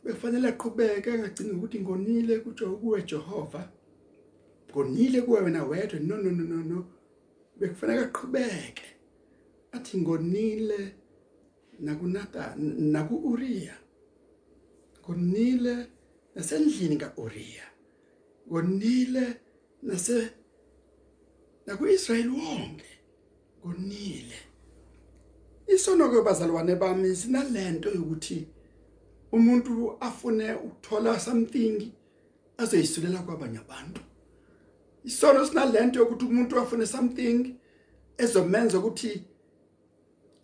Bekufanele 0.04 0.48
aqhubeke 0.48 1.12
angagcini 1.12 1.50
ukuthi 1.50 1.80
ngonile 1.80 2.38
kutsho 2.38 2.76
kuwe 2.76 3.02
Jehova. 3.02 3.68
Ngonile 4.70 5.22
kuwe 5.22 5.40
wena 5.40 5.64
wedwa. 5.64 6.00
No 6.00 6.16
no 6.16 6.30
no 6.30 6.44
no 6.44 6.64
no. 6.64 6.86
Bekufanele 7.58 8.02
aqhubeke 8.04 8.86
athi 9.72 9.98
ngonile 9.98 10.80
nakuNathan 11.80 12.58
nakuUriya. 12.92 13.74
Ngonile 15.02 15.74
nasendlini 16.34 16.96
kaUriya. 16.96 17.66
Ngonile 18.48 19.24
nase 19.82 20.30
nakuIsrayeli 21.66 22.28
wonke. 22.28 22.90
Ngonile. 23.60 24.38
Isono 25.66 26.08
ke 26.10 26.22
bazalwane 26.22 26.74
bami 26.76 27.16
sinalento 27.16 27.88
ukuthi 27.90 28.46
umuntu 29.32 29.96
afune 30.00 30.54
ukuthola 30.54 31.20
something 31.20 31.92
azoyisulela 32.58 33.22
kwabanye 33.22 33.58
abantu. 33.58 34.00
Isono 35.04 35.46
sinalento 35.46 35.98
yokuthi 35.98 36.24
umuntu 36.24 36.58
afune 36.58 36.87
something 36.87 37.56
ezomenza 38.18 38.78
ukuthi 38.78 39.22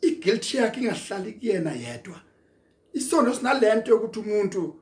iguilt 0.03 0.55
yakhe 0.55 0.81
ingahlali 0.81 1.33
kuyena 1.33 1.73
yedwa. 1.73 2.21
Isono 2.93 3.35
sinalento 3.35 3.91
yokuthi 3.91 4.19
umuntu 4.19 4.81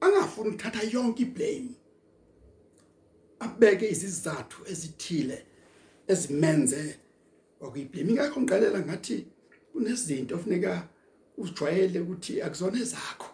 angafuni 0.00 0.48
ukuthatha 0.48 0.82
yonke 0.92 1.22
iblame 1.22 1.74
abeke 3.40 3.88
izizathu 3.90 4.58
ezithile 4.70 5.46
ezimenze 6.12 6.82
okuyiblame 7.60 8.10
ingakho 8.10 8.40
ngiqalela 8.40 8.80
ngathi 8.86 9.16
kunezinto 9.72 10.34
ofuneka 10.36 10.88
ujwayele 11.42 11.98
ukuthi 12.00 12.42
akuzona 12.42 12.78
ezakho 12.84 13.30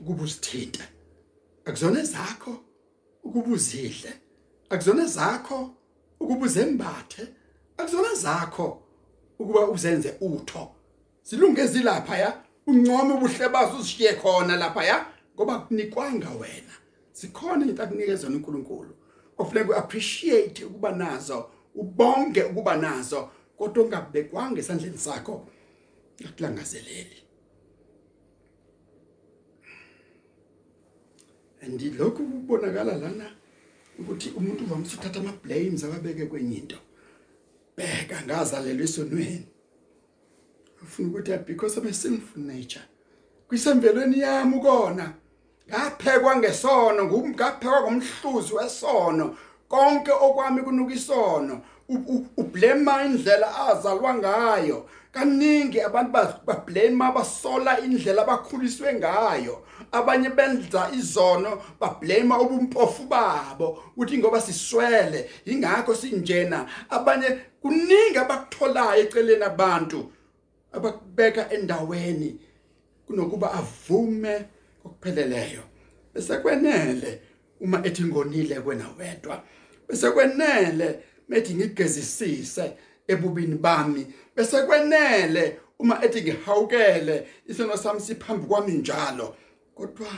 ukuba 0.00 0.22
usithinte 0.24 0.84
akuzona 1.64 2.00
ezakho 2.04 2.52
ukuba 3.26 3.50
uzidle. 3.56 4.12
Akuzona 4.70 5.02
ezakho 5.04 5.74
ukuba 6.20 6.46
uzembathe 6.46 7.22
akuzona 7.76 8.14
zakho 8.14 8.82
ukuba 9.38 9.68
uzenze 9.68 10.14
utho. 10.20 10.70
Silunge 11.22 11.66
zilapha 11.66 12.18
ya 12.18 12.42
uncome 12.66 13.14
ubuhle 13.14 13.48
bazo 13.48 13.76
uzishiye 13.78 14.14
khona 14.14 14.56
lapha 14.56 14.84
ya 14.84 15.06
ngoba 15.34 15.58
kunikwanga 15.58 16.30
wena. 16.30 16.74
Sikhona 17.12 17.66
into 17.66 17.82
akunikeza 17.82 18.28
uNkulunkulu. 18.28 18.94
Ofuneka 19.38 19.70
uappreciate 19.70 20.64
ukuba 20.64 20.92
nazo 20.92 21.50
ubonge 21.74 22.42
ukuba 22.42 22.76
nazo 22.76 23.30
kodwa 23.58 23.84
ungabekwanga 23.84 24.60
esandleni 24.60 24.98
sakho 24.98 25.46
akulangazeleli 26.26 27.22
andi 31.62 31.90
lokhu 31.90 32.22
kubonakala 32.24 32.96
lana 32.96 33.36
ukuthi 33.98 34.32
umuntu 34.36 34.64
uvamisa 34.64 34.94
ukuthatha 34.94 35.20
ama 35.20 35.32
blames 35.42 35.84
ababeke 35.84 36.26
kwenye 36.26 36.56
into. 36.56 36.76
Bheka 37.76 38.22
ngazalelwe 38.26 38.84
esonweni. 38.84 39.46
Ufuna 40.82 41.08
ukuthi 41.08 41.38
because 41.46 41.76
of 41.78 41.86
a 41.86 41.92
sinful 41.92 42.42
nature. 42.42 42.84
Kwisemvelweni 43.48 44.18
yami 44.18 44.56
ukona 44.56 45.12
ngaphekwa 45.68 46.36
ngesono 46.36 47.04
ngaphekwa 47.04 47.82
ngomhluzi 47.82 48.54
wesono. 48.54 49.36
Konke 49.68 50.12
okwami 50.12 50.62
kunuka 50.62 50.94
isono. 50.94 51.62
Ublema 52.36 53.04
indlela 53.04 53.68
azalwa 53.68 54.14
ngayo. 54.14 54.88
Kaningi 55.12 55.80
abantu 55.80 56.12
bablame 56.46 57.12
basola 57.14 57.80
indlela 57.80 58.22
abakhuliswe 58.22 58.94
ngayo. 58.94 59.62
Abanye 59.94 60.30
benza 60.30 60.90
izono 60.98 61.62
bablame 61.80 62.34
ubumpofu 62.34 63.02
babo 63.06 63.82
uthi 63.96 64.18
ngoba 64.18 64.40
siswele 64.40 65.30
ingakho 65.44 65.94
sinjena. 65.94 66.66
Abanye 66.90 67.28
kuningi 67.62 68.18
abakutholayo 68.18 69.02
eceleni 69.02 69.44
abantu 69.44 70.12
abakubeka 70.72 71.52
endaweni 71.52 72.40
kunokuba 73.06 73.52
avume 73.52 74.44
okupheleleyo 74.84 75.62
bese 76.14 76.36
kwenele 76.38 77.20
uma 77.60 77.86
ethi 77.86 78.04
ngonile 78.04 78.60
kwena 78.60 78.86
wedwa. 78.98 79.42
Bese 79.88 80.10
kwenele 80.10 80.98
methi 81.28 81.54
ngigezisise 81.54 82.72
ebubini 83.08 83.54
bami. 83.54 84.06
Bese 84.36 84.62
kwenele 84.62 85.58
uma 85.78 86.04
ethi 86.04 86.22
ngihawukele 86.22 87.28
isono 87.46 87.76
sami 87.76 88.00
siphambi 88.00 88.46
kwami 88.46 88.72
njalo. 88.72 89.36
Kodwa 89.74 90.12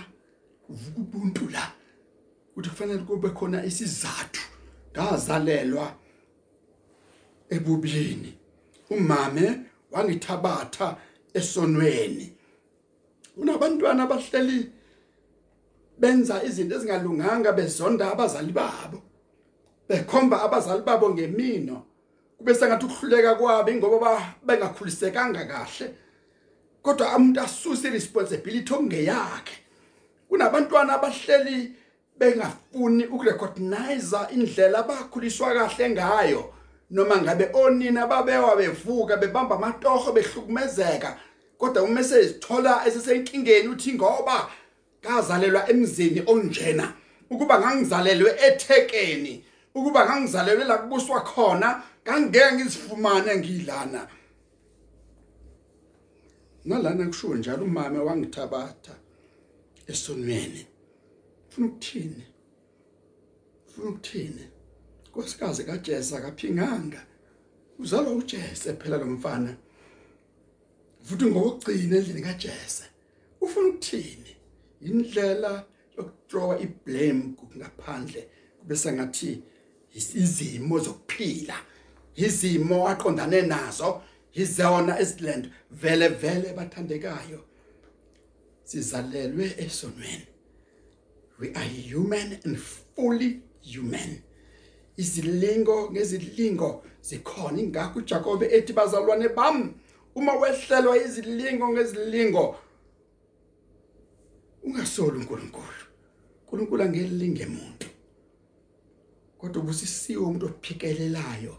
uvuka 0.69 1.01
ubuntu 1.01 1.49
la. 1.49 1.73
Ukuthi 2.53 2.71
kufanele 2.71 2.99
kube 2.99 3.29
khona 3.29 3.65
isizathu. 3.65 4.43
Ngazalelwa 4.93 5.95
ebubini 7.51 8.35
umame 8.91 9.61
wangithabatha 9.91 10.97
esonweni. 11.35 12.33
Unabantwana 13.37 14.03
abahleli 14.03 14.73
benza 15.99 16.43
izinto 16.45 16.77
ezingalunganga 16.77 17.53
bezonda 17.53 18.13
abazali 18.13 18.53
babo. 18.53 19.03
Bekhomba 19.89 20.43
abazali 20.43 20.83
babo 20.83 21.11
ngemino. 21.11 21.85
Kube 22.39 22.55
sengathi 22.55 22.87
ukuhluleka 22.87 23.35
kwabo 23.35 23.71
ingoba 23.71 24.35
bengakhulisekanga 24.47 25.45
kahle. 25.45 25.95
Kodwa 26.87 27.17
umuntu 27.17 27.41
asusa 27.41 27.89
iresponsibility 27.89 28.73
okungeyakhe. 28.75 29.57
Kunabantwana 30.29 30.93
abahleli 30.95 31.73
bengafuni 32.19 33.05
ukurecognize 33.07 34.21
indlela 34.35 34.79
abakhuliswa 34.79 35.55
kahle 35.55 35.91
ngayo 35.91 36.43
noma 36.91 37.17
ngabe 37.23 37.51
onina 37.53 38.07
babewa 38.07 38.57
bevuka 38.57 39.17
bebamba 39.17 39.57
amatoho 39.57 40.13
behlukumezeka 40.13 41.19
kodwa 41.59 41.83
uma 41.83 42.05
sezithola 42.05 42.87
esesenkingeni 42.87 43.69
uthi 43.69 43.93
ngoba 43.95 44.49
kazalelwa 45.03 45.71
emzini 45.71 46.23
onjena 46.27 46.93
ukuba 47.31 47.61
ngangizalelwe 47.61 48.31
ethekeni 48.47 49.45
ukuba 49.75 50.07
ngangizalelwe 50.07 50.65
la 50.65 50.79
kubuswa 50.79 51.21
khona 51.21 51.83
ngangeke 52.05 52.53
ngizifumane 52.53 53.37
ngilana. 53.37 54.07
Nalana 56.67 57.07
kusho 57.07 57.35
njalo 57.35 57.65
umama 57.65 58.03
wangithabatha 58.03 58.95
esonweni. 59.87 60.67
Ufuna 61.49 61.67
ukuthini? 61.67 62.25
Ufuna 63.69 63.91
ukuthini? 63.91 64.45
Nkosikazi 65.09 65.65
kaJesa 65.65 66.21
kaphinganga. 66.21 67.07
Uzalwa 67.79 68.13
uJese 68.13 68.73
phela 68.73 68.97
lo 68.97 69.07
mfana. 69.07 69.57
Futhi 71.03 71.25
ngokugcina 71.25 71.97
endlini 71.97 72.23
kaJese. 72.23 72.85
Ufuna 73.41 73.69
ukuthini? 73.69 74.37
Indlela 74.81 75.65
yokuthrowa 75.99 76.61
iblame 76.61 77.35
ngaphandle 77.57 78.29
bese 78.65 78.93
ngathi 78.93 79.43
izimo 79.95 80.79
zokuphila 80.79 81.57
izimo 82.17 82.89
aqondane 82.89 83.43
nazo. 83.43 84.03
Izona 84.43 85.01
eziland 85.01 85.51
vele 85.71 86.09
vele 86.09 86.53
bathandekayo. 86.53 87.41
Sizalelwe 88.65 89.55
esonweni. 89.59 90.27
We 91.39 91.53
are 91.55 91.69
human 91.93 92.39
and 92.45 92.57
fully 92.59 93.41
human. 93.63 94.23
Izilingo 94.97 95.91
ngezilingo 95.91 96.85
zikhona. 97.03 97.59
Ingakho 97.61 97.99
uJakobe 97.99 98.47
ethi 98.47 98.73
bazalwane 98.73 99.29
bami 99.29 99.75
uma 100.15 100.33
wehlelwa 100.33 100.97
izilingo 100.97 101.69
ngezilingo 101.69 102.57
ungasoli 104.63 105.19
uNkulunkulu. 105.19 105.87
uNkulunkulu 106.43 106.83
angelilinge 106.83 107.47
umuntu 107.47 107.87
kodwa 109.39 109.63
ubusisiwe 109.63 110.23
umuntu 110.23 110.47
ophikelelayo 110.47 111.57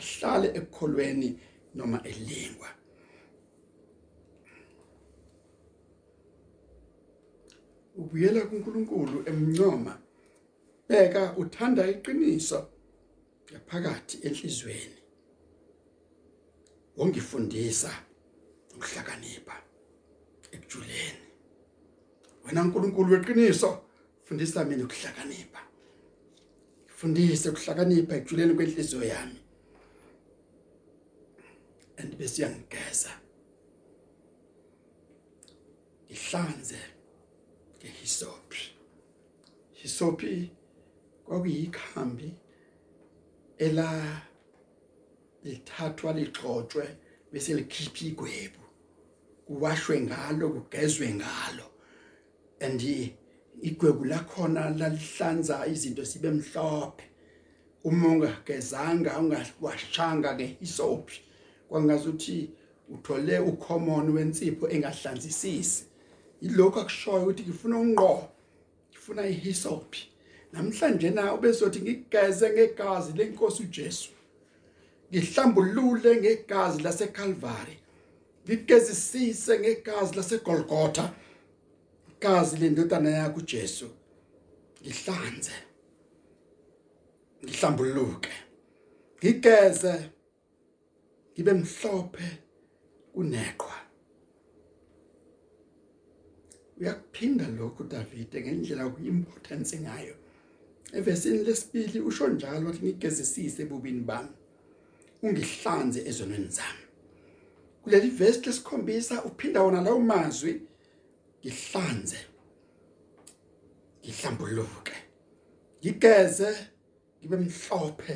ahlale 0.00 0.48
ekukholweni 0.58 1.28
noma 1.76 1.98
elingwa 2.10 2.68
ubuyela 7.96 8.40
kuNkulunkulu 8.46 9.22
emncoma 9.30 9.98
beka 10.88 11.22
uthanda 11.36 11.82
iqiniso 11.90 12.60
yaphakathi 13.52 14.16
enhlizweni. 14.26 15.00
Wongifundisa 16.96 17.90
ukuhlakanipha 18.74 19.56
ekujuleni. 20.54 21.26
Wena 22.44 22.62
uNkulunkulu 22.62 23.12
weqiniso 23.12 23.70
fundisa 24.24 24.64
mina 24.64 24.84
ukuhlakanipha. 24.84 25.60
Fundise 26.86 27.48
ukuhlakanipha 27.50 28.16
ekujuleni 28.16 28.54
kwenhliziyo 28.54 29.04
yami. 29.04 29.40
And 31.98 32.16
bese 32.18 32.42
yangigeza 32.42 33.10
ihlanze 36.08 36.78
ngehisopi 37.78 38.62
hisopi 39.72 40.50
kwakuyikhambi 41.24 42.34
ela 43.58 44.22
lithathwa 45.44 46.12
lixoxwe 46.12 46.86
bese 47.32 47.54
likhipha 47.54 48.04
igwebu. 48.06 48.62
Kuwashwe 49.46 50.00
ngalo 50.00 50.48
kugezwe 50.50 51.08
ngalo. 51.14 51.66
And 52.60 52.80
igwebu 53.62 54.04
lakhona 54.04 54.70
lalihlanza 54.70 55.66
izinto 55.66 56.04
sibe 56.04 56.30
mhlophe. 56.30 57.04
Uma 57.84 58.08
ungagezanga 58.08 59.18
ungawashanga 59.18 60.34
ke 60.38 60.56
isoaphi 61.66 61.68
kwangazuthi 61.68 62.50
uthole 62.88 63.38
ucommon 63.38 64.10
wensipho 64.10 64.68
engahlanzisisi. 64.68 65.84
Ilokho 66.40 66.80
akushoyo 66.80 67.22
ukuthi 67.22 67.42
ngifuna 67.42 67.78
unqo 67.78 68.28
ngifuna 68.90 69.26
ihisophi 69.26 70.08
namhlanje 70.52 71.10
na 71.10 71.34
ubezothi 71.34 71.80
ngigeze 71.80 72.50
ngegazi 72.50 73.12
lenkosi 73.12 73.62
uJesu. 73.62 74.10
Ngihlambulule 75.10 76.16
ngegazi 76.16 76.82
laseCalvary 76.82 77.78
ngigezisise 78.44 79.58
ngegazi 79.58 80.14
laseGolgotha. 80.16 81.12
Igazi 82.10 82.56
lendodana 82.56 83.10
yakho 83.10 83.38
uJesu 83.38 83.88
ngihlanze. 84.82 85.52
Ngihlambuluke. 87.44 88.30
Ngigeze 89.18 90.10
ngibe 91.36 91.52
mhlophe 91.52 92.38
kuneqhwa. 93.12 93.76
Uyakuphinda 96.80 97.48
lokhu 97.48 97.84
Davide 97.84 98.40
ngendlela 98.40 98.88
kuimportance 98.88 99.76
ngayo. 99.80 100.14
Evesini 100.92 101.44
lesibili 101.44 102.00
usho 102.00 102.28
njalo 102.28 102.66
wathi 102.66 102.82
ngigezisise 102.84 103.62
ebubini 103.62 104.00
bami 104.00 104.28
ungihlanze 105.22 106.00
ezonweni 106.08 106.48
zami. 106.48 106.84
Kuleli 107.82 108.10
verse 108.10 108.40
lesikhombisa 108.46 109.24
uphinda 109.24 109.62
wona 109.62 109.80
lawo 109.80 110.00
mazwi 110.00 110.52
ngihlanze 111.40 112.20
ngihlambuluke 114.00 114.96
ngigeze 115.80 116.50
ngibe 117.18 117.36
mhlophe 117.36 118.14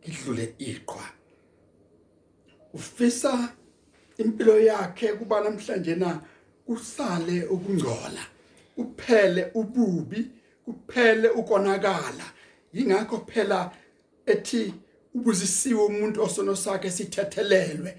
ngidlule 0.00 0.54
iqhwa. 0.58 1.21
Ufisa 2.74 3.52
impilo 4.18 4.60
yakhe 4.60 5.12
kuba 5.12 5.40
namhlanje 5.40 5.94
na 5.94 6.20
kusale 6.66 7.44
ukungcola 7.44 8.22
kuphele 8.76 9.50
ububi 9.54 10.30
kuphele 10.64 11.28
ukonakala. 11.28 12.24
Ingakho 12.72 13.26
phela 13.26 13.72
ethi 14.26 14.74
ubuzisiwe 15.14 15.84
umuntu 15.84 16.22
osono 16.22 16.56
sakhe 16.56 16.90
sithethelelwe 16.90 17.96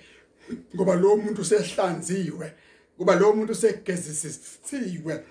ngoba 0.75 0.95
lo 0.95 1.17
muntu 1.17 1.45
sehlanziwe 1.45 2.53
kuba 2.97 3.15
lo 3.15 3.33
muntu 3.33 3.55
segezisisiwe. 3.55 5.23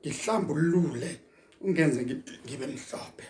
Ngihlambulule 0.00 1.20
ungenze 1.60 2.02
ngibe 2.02 2.66
mhlophe. 2.66 3.26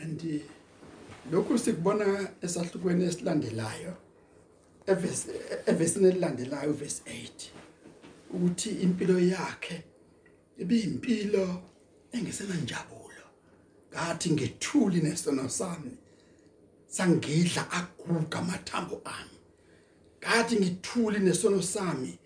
And 0.00 0.42
lokhu 1.30 1.58
sikubona 1.58 2.28
esahlukweni 2.42 3.04
esilandelayo 3.04 3.94
evesi 4.86 5.28
evesini 5.66 6.08
elilandelayo 6.08 6.72
verse 6.72 7.02
8 7.06 7.30
ukuthi 8.34 8.70
impilo 8.70 9.20
yakhe 9.20 9.84
ibiyimpilo 10.58 11.62
engesenanjabulo. 12.12 13.24
Ngathi 13.92 14.30
ngethuli 14.30 15.00
nesono 15.00 15.48
sami 15.48 15.90
sangidla 16.86 17.70
aguga 17.70 18.38
amathambo 18.38 19.00
ami. 19.04 19.38
Ngathi 20.20 20.56
ngithuli 20.56 21.18
nesono 21.18 21.62
sami 21.62 22.18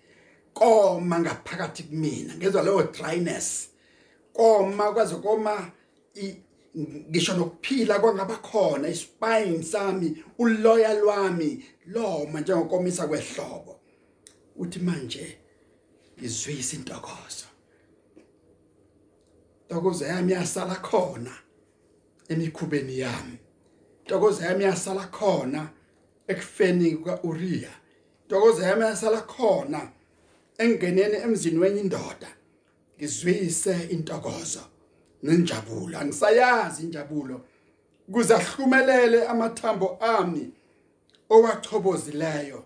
koma 0.55 1.21
ngaphakathi 1.21 1.83
kumina 1.83 2.35
ngezwa 2.37 2.63
leyo 2.63 2.83
dryness 2.83 3.69
koma 4.33 4.93
kwaze 4.93 5.17
koma 5.17 5.71
ngisho 6.77 7.35
nokuphila 7.37 7.99
kwangaba 7.99 8.37
khona 8.37 8.89
ispine 8.89 9.63
sami 9.63 10.25
uloya 10.39 10.95
lwami 10.95 11.65
loma 11.87 12.41
njengokomisa 12.41 13.07
kwehlobo. 13.07 13.81
Uthi 14.57 14.79
manje 14.79 15.39
ngizwisa 16.19 16.77
intokozo. 16.77 17.47
Intokozo 19.63 20.05
yami 20.07 20.33
yasala 20.33 20.75
khona 20.75 21.33
emikhubeni 22.29 22.99
yami. 22.99 23.39
Intokozo 24.05 24.45
yami 24.45 24.65
yasala 24.65 25.07
khona 25.07 25.71
ekufeni 26.29 26.97
kwaUriya 26.97 27.71
intokozo 28.23 28.63
yami 28.63 28.83
yasala 28.83 29.21
khona 29.21 29.93
engeneni 30.59 31.17
emzini 31.17 31.59
wenye 31.59 31.81
indoda. 31.81 32.37
Ngizwise 32.97 33.75
intokozo. 33.91 34.72
Nenjabulo. 35.23 35.99
Angisayazi 35.99 36.83
injabulo. 36.83 37.41
Kuze 38.13 38.35
ahlumelele 38.35 39.27
amathambo 39.27 39.99
ami 40.01 40.51
owachobozileyo 41.31 42.63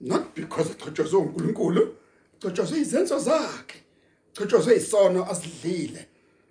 not 0.00 0.34
because 0.34 0.70
echotshozwe 0.70 1.18
uNkulunkulu 1.18 1.96
echotshozwe 2.36 2.78
izenzo 2.78 3.18
zakhe 3.18 3.78
echotshozwe 4.32 4.76
isono 4.76 5.30
asidlile 5.30 6.06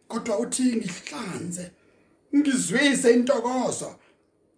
kodwa 0.08 0.40
uthi 0.40 0.64
ngihlanze 0.76 1.72
ngizwise 2.36 3.14
intokozo 3.14 3.96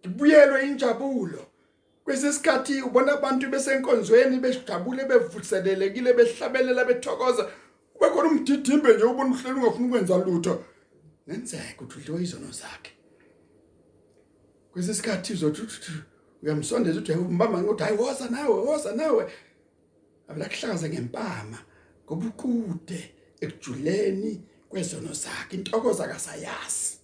ngibuyelwe 0.00 0.66
injabulo. 0.68 1.46
Kwesesikhathi 2.04 2.82
ubona 2.82 3.12
abantu 3.12 3.48
besenkonzweni 3.50 4.38
bejabule 4.38 5.04
bevuselelekile 5.04 6.12
behlabelela 6.12 6.84
bethokoza. 6.84 7.50
Kube 7.94 8.10
khona 8.10 8.28
umdidimbe 8.28 8.94
nje 8.94 9.04
ubona 9.04 9.30
uhleli 9.30 9.58
ungafuni 9.58 9.86
ukwenza 9.88 10.16
lutho. 10.16 10.64
Nenzeka 11.26 11.82
ukuthi 11.84 11.98
udliwe 11.98 12.22
izono 12.22 12.50
zakhe. 12.52 12.92
Kwesesikhathi 14.72 15.32
uzothi 15.32 15.62
uyamsondeza 16.42 17.00
uthi 17.00 17.12
umbamba 17.12 17.62
ngokuthi 17.62 17.82
hayi 17.84 17.96
woza 17.98 18.28
nawe 18.28 18.54
woza 18.66 18.92
nawe. 18.92 19.32
Abulakuhlaza 20.28 20.88
ngempama 20.88 21.58
ngoba 22.04 22.26
ukude 22.26 23.00
ekujuleni 23.40 24.42
kwezono 24.68 25.12
zakhe 25.12 25.56
intokozo 25.56 26.04
akasayazi. 26.04 26.96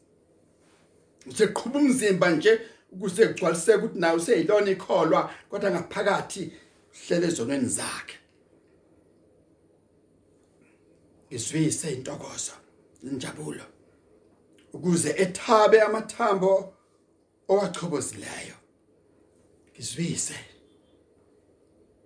Useqhubha 1.27 1.79
umzimba 1.79 2.31
nje 2.31 2.53
ukuze 2.93 3.27
kugcwaliseke 3.27 3.79
ukuthi 3.79 3.99
nawe 3.99 4.17
useyilona 4.17 4.71
ikholwa 4.71 5.21
kodwa 5.51 5.71
ngaphakathi 5.71 6.53
hlele 7.07 7.27
ezonweni 7.27 7.69
zakhe. 7.69 8.17
Iswise 11.31 11.93
intokozo 11.93 12.53
nenjabulo 13.03 13.65
ukuze 14.73 15.11
ethabe 15.25 15.79
amathambo 15.83 16.75
owachobozileyo 17.49 18.57
ngizwise 19.71 20.39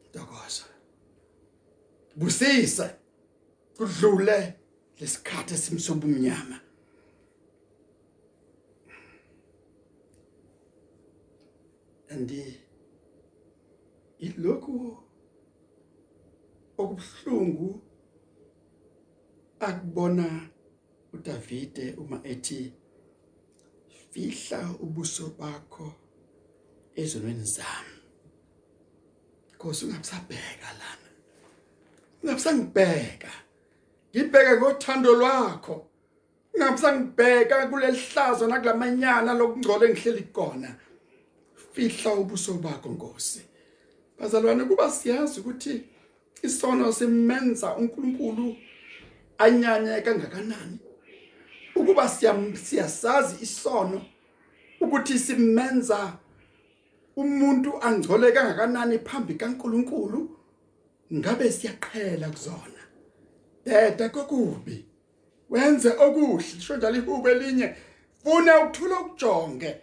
ntokozo. 0.08 0.64
Busise 2.16 2.86
kudlule 3.76 4.38
lesikhathi 5.00 5.54
esimsoba 5.54 6.06
umnyama 6.06 6.58
andi 12.12 12.42
ilokhu 14.18 14.76
okubuhlungu 16.80 17.68
akubona 19.68 20.26
uDavide 21.16 21.94
uma 21.98 22.20
ethi 22.24 22.72
fihla 24.10 24.60
ubuso 24.80 25.26
bakho 25.38 25.94
ezonweni 26.96 27.44
zami. 27.44 27.96
Nkosi 29.54 29.84
ungabusabheka 29.84 30.68
lana. 30.80 31.08
Ungabusangibheka 32.22 33.32
ngibheke 34.10 34.52
ngothando 34.56 35.10
lwakho. 35.20 35.76
Ungabusangibheka 36.54 37.66
kulelihlazo 37.66 38.46
nakulamanyana 38.46 39.34
lokungcola 39.34 39.86
engihleli 39.86 40.24
khona 40.32 40.70
fihla 41.72 42.10
ubuso 42.14 42.52
bakho 42.54 42.88
Nkosi. 42.88 43.42
Bazalwane 44.18 44.64
kuba 44.64 44.90
siyazi 44.90 45.40
ukuthi 45.40 45.74
isono 46.42 46.92
simenza 46.92 47.76
uNkulunkulu 47.76 48.56
anyanye 49.38 50.00
kangakanani. 50.00 50.78
Ukuba 51.86 52.08
siyasazi 52.08 53.36
isono 53.42 54.02
ukuthi 54.80 55.18
simenza 55.18 56.18
umuntu 57.16 57.82
angcole 57.82 58.32
kangakanani 58.32 58.98
phambi 58.98 59.34
kaNkuluNkulu 59.34 60.30
ngabe 61.14 61.52
siyaqhela 61.52 62.28
kuzona. 62.30 62.82
Deda 63.64 64.08
kokubi 64.08 64.84
wenze 65.50 65.88
okuhle 65.88 66.60
sho 66.60 66.76
njalo 66.76 66.96
ihubo 66.96 67.30
elinye. 67.30 67.76
Funa 68.22 68.60
ukuthula 68.60 69.00
ukujonge 69.00 69.80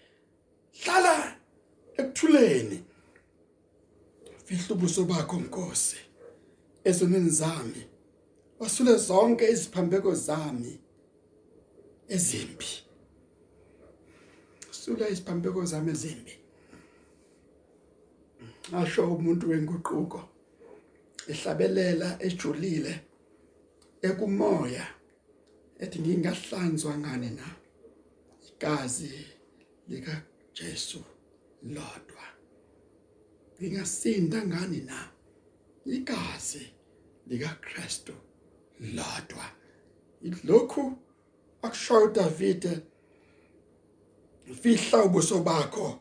hlala 0.84 1.36
ekuthuleni. 1.98 2.84
Fihla 4.46 4.76
ubuso 4.76 5.04
bakho 5.06 5.36
Nkosi 5.36 5.98
ezoneni 6.84 7.30
zami. 7.30 7.88
Wasule 8.60 8.96
zonke 8.98 9.52
iziphambeko 9.52 10.16
zami. 10.16 10.83
Ezimbi 12.08 12.72
sula 14.72 15.10
iziphambeko 15.10 15.66
zami 15.66 15.92
ezimbi 15.92 16.34
asho 18.80 19.02
umuntu 19.16 19.50
wenguquko 19.50 20.20
ehlabelela 21.32 22.08
ejulile 22.28 22.94
ekumoya 24.08 24.86
ethi 25.84 26.00
ngingahlanzwa 26.00 26.98
ngani 26.98 27.30
na? 27.30 27.48
Igazi 28.50 29.12
lika 29.89 30.22
Jesu 30.54 31.04
lodwa. 31.63 32.26
Ngingasinda 33.58 34.46
ngani 34.48 34.82
na? 34.82 35.10
Igazi 35.86 36.63
lika 37.28 37.50
Kristu 37.62 38.13
lodwa. 38.80 39.46
Ilokhu 40.22 40.98
akushoyo 41.63 42.08
David 42.08 42.82
fihla 44.62 45.04
ubuso 45.04 45.39
bakho 45.39 45.99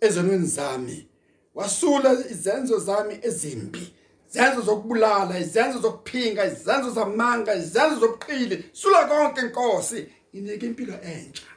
ezonweni 0.00 0.46
zami. 0.46 1.06
Wasula 1.54 2.12
izenzo 2.30 2.78
zami 2.78 3.18
ezimbi 3.22 3.92
izenzo 4.30 4.60
zokubulala 4.62 5.38
izenzo 5.38 5.78
zokuphinga 5.78 6.46
izenzo 6.46 6.90
zamanga 6.90 7.54
izenzo 7.54 8.00
zobuqili. 8.00 8.64
Sula 8.72 9.04
konke 9.08 9.40
inkosi 9.40 10.06
inike 10.32 10.66
impilo 10.66 10.94
entsha. 11.02 11.50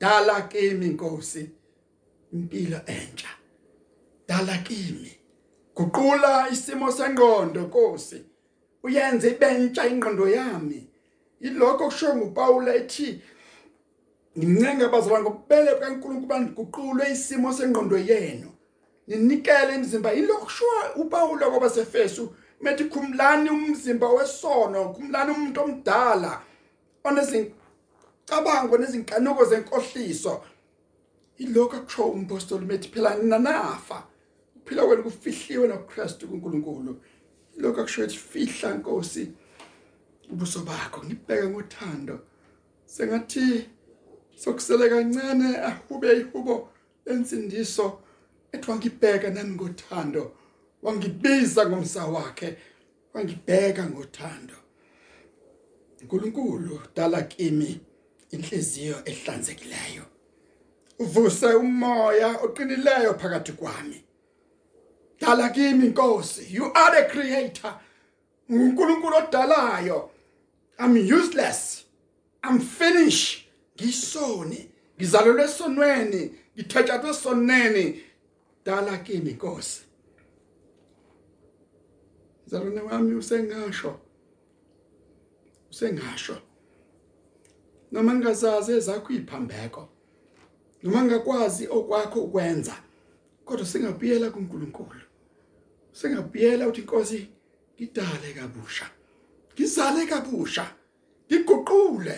Dala 0.00 0.42
kimi 0.42 0.86
inkosi 0.86 1.50
impilo 2.32 2.80
entsha. 2.86 3.28
Dala 4.28 4.58
kimi. 4.58 5.12
Guqula 5.74 6.48
isimo 6.52 6.92
sengqondo 6.92 7.60
nkosi. 7.60 8.24
Uyenze 8.82 9.30
ibentsha 9.30 9.86
ingqondo 9.86 10.28
yami. 10.28 10.91
Ilokho 11.42 11.84
kusho 11.84 12.16
nguPaul 12.16 12.68
ethi 12.68 13.20
ngimncenga 14.38 14.88
bazalwane 14.88 15.24
ngokubele 15.24 15.74
kaNkulunkulu 15.80 16.26
bandiguqulwe 16.26 17.12
isimo 17.12 17.52
sengqondo 17.52 17.98
yenu. 17.98 18.50
Ninikele 19.06 19.74
imizimba. 19.74 20.12
Yilokho 20.12 20.44
kusho 20.44 20.64
uPaul 20.96 21.38
ngoba 21.38 21.70
sefesu 21.70 22.34
methi 22.60 22.84
khumlani 22.84 23.50
umzimba 23.50 24.08
wesono 24.08 24.94
khumlani 24.94 25.30
umuntu 25.32 25.60
omdala 25.60 26.40
onezincabango 27.04 28.78
nezinkanuko 28.78 29.44
zenkohliso. 29.44 30.40
Ilokho 31.38 31.76
akusho 31.76 32.04
umpostoli 32.04 32.66
methi 32.66 32.88
phela 32.88 33.16
nanafa 33.16 34.06
ukuphila 34.56 34.86
kwenu 34.86 35.02
kufihliwe 35.02 35.68
noKristu 35.68 36.28
kuNkulunkulu. 36.28 37.00
Lokho 37.56 37.80
akusho 37.80 38.02
ukuthi 38.02 38.18
fihla 38.18 38.74
Nkosi. 38.74 39.32
Ubuso 40.30 40.60
bakho 40.60 41.04
ngibheke 41.04 41.48
ngothando. 41.48 42.20
Sengathi 42.86 43.68
sokusele 44.36 44.88
kancane 44.88 45.56
ahube 45.58 46.20
ihubo 46.20 46.68
ensindiso 47.06 48.00
ethi 48.52 48.70
wangibheka 48.70 49.30
nami 49.30 49.54
ngothando. 49.54 50.32
Wangibiza 50.82 51.66
ngomsa 51.66 52.06
wakhe 52.06 52.56
wangibheka 53.14 53.86
ngothando. 53.86 54.54
uNkulunkulu 56.02 56.80
dala 56.96 57.22
kimi 57.22 57.80
inhliziyo 58.30 58.96
ehlanzekileyo. 59.04 60.04
Uvuse 60.98 61.46
umoya 61.54 62.40
oqinileyo 62.42 63.14
phakathi 63.14 63.52
kwami. 63.52 64.04
Dala 65.20 65.48
kimi 65.48 65.86
inkosi 65.86 66.54
you 66.54 66.72
are 66.74 67.02
the 67.02 67.08
creator. 67.08 67.80
uNkulunkulu 68.48 69.16
odalayo. 69.16 70.10
I'm 70.78 70.96
useless. 70.96 71.84
I'm 72.44 72.58
finished. 72.60 73.48
Ngisoni 73.76 74.70
ngizalelwe 74.98 75.44
esonweni. 75.44 76.34
Ngithathwe 76.56 77.10
esoneni 77.10 78.02
dala 78.64 78.98
kimi 78.98 79.30
inkosi 79.30 79.82
zalwane 82.52 82.80
wami 82.80 83.14
usengasho. 83.14 84.00
Usengasho. 85.70 86.36
Noma 87.92 88.14
ngingazazi 88.14 88.72
ezakho 88.72 89.12
iphambeko 89.12 89.88
noma 90.82 91.02
ngakwazi 91.04 91.68
okwakho 91.68 92.20
ukwenza 92.20 92.76
kodwa 93.44 93.66
singabuyela 93.66 94.30
kuNkulunkulu. 94.30 95.00
Sengabuyela 95.92 96.68
uthi 96.68 96.80
inkosi 96.80 97.28
ngidale 97.74 98.32
kabusha. 98.34 98.90
Ngizale 99.54 100.06
kabusha 100.06 100.66
ngiguqule 101.26 102.16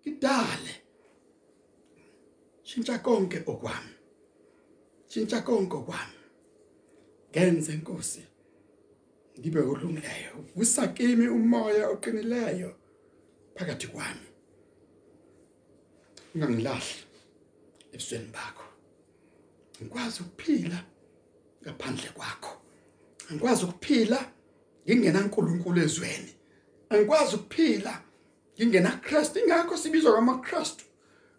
ngidale. 0.00 0.74
Shintsha 2.62 2.98
konke 2.98 3.38
okwami 3.46 3.94
shintsha 5.14 5.40
konke 5.42 5.76
okwami. 5.76 6.18
Ngenze 7.30 7.72
inkosi 7.72 8.22
ngibe 9.38 9.60
olungileyo 9.60 10.32
usakimi 10.56 11.28
umoya 11.28 11.88
oqinileyo 11.88 12.70
phakathi 13.54 13.86
kwami. 13.86 14.28
Ungangilahli 16.34 16.96
ebusweni 17.92 18.28
bakho. 18.34 18.66
Ngikwazi 19.82 20.22
ukuphila 20.22 20.78
ngaphandle 21.62 22.08
kwakho. 22.16 22.54
Angikwazi 23.30 23.64
ukuphila 23.64 24.32
ngingena 24.84 25.20
uNkulunkulu 25.20 25.80
ezweni. 25.86 26.32
Angikwazi 26.88 27.36
ukuphila. 27.36 28.00
Ngingena 28.56 29.00
Christ 29.02 29.36
ingakho 29.36 29.76
sibizwa 29.76 30.12
ngamaKristu. 30.12 30.84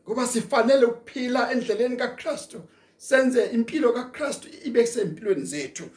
Ngoba 0.07 0.27
sifanele 0.27 0.85
ukuphila 0.85 1.51
endleleni 1.51 1.97
kaKristu. 1.97 2.61
Senze 2.97 3.45
impilo 3.45 3.93
kaKristu 3.93 4.47
ibe 4.63 4.87
sempilweni 4.87 5.45
zethu. 5.45 5.89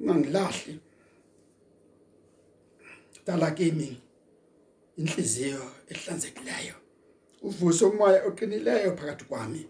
Ungangilahli. 0.00 0.80
Dala 3.26 3.50
kimi 3.50 4.00
inhliziyo 4.96 5.72
ehlanzekileyo. 5.88 6.74
Uvuse 7.42 7.84
umoya 7.84 8.24
oqinileyo 8.24 8.96
phakathi 8.96 9.24
kwami. 9.24 9.68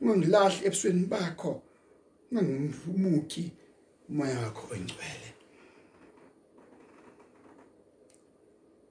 Ungangilahli 0.00 0.66
ebusweni 0.66 1.06
bakho. 1.06 1.62
Ungangumuki 2.32 3.52
umoya 4.08 4.38
wakho 4.38 4.74
ongcwele 4.74 5.23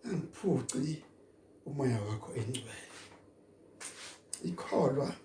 angiphuci 0.06 1.04
umoya 1.66 2.02
wakho 2.02 2.30
engcwele. 2.36 2.94
Ikholwa 4.44 5.16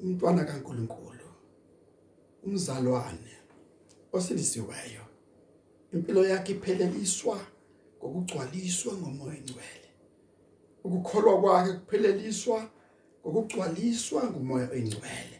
umntwana 0.00 0.44
kaNkuluNkulu 0.44 1.28
umzalwane 2.44 3.32
osilisiweyo. 4.12 5.04
Impilo 5.92 6.24
yakhe 6.26 6.52
ipheleliswa 6.52 7.38
ngokugcwaliswa 7.98 8.92
ngomoya 8.94 9.32
oyingcwele 9.32 9.88
ukukholwa 10.84 11.40
kwakhe 11.40 11.72
kupheleliswa 11.72 12.70
ngokugcwaliswa 13.20 14.22
ngumoya 14.30 14.70
oyingcwele 14.70 15.38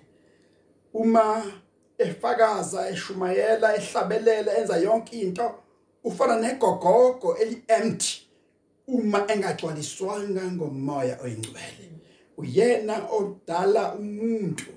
uma 0.95 1.53
efakaza 1.99 2.91
eshumayela 2.91 3.77
ehlabelela 3.77 4.59
enza 4.59 4.77
yonke 4.77 5.21
into 5.21 5.62
ufana 6.05 6.37
negogogo 6.41 7.37
eli-empty 7.37 8.29
uma 8.87 9.27
engagcwaliswanga 9.33 10.43
ngomoya 10.53 11.21
oyingcwele. 11.23 11.87
Uyena 12.37 12.95
odala 13.11 13.95
umuntu 13.95 14.71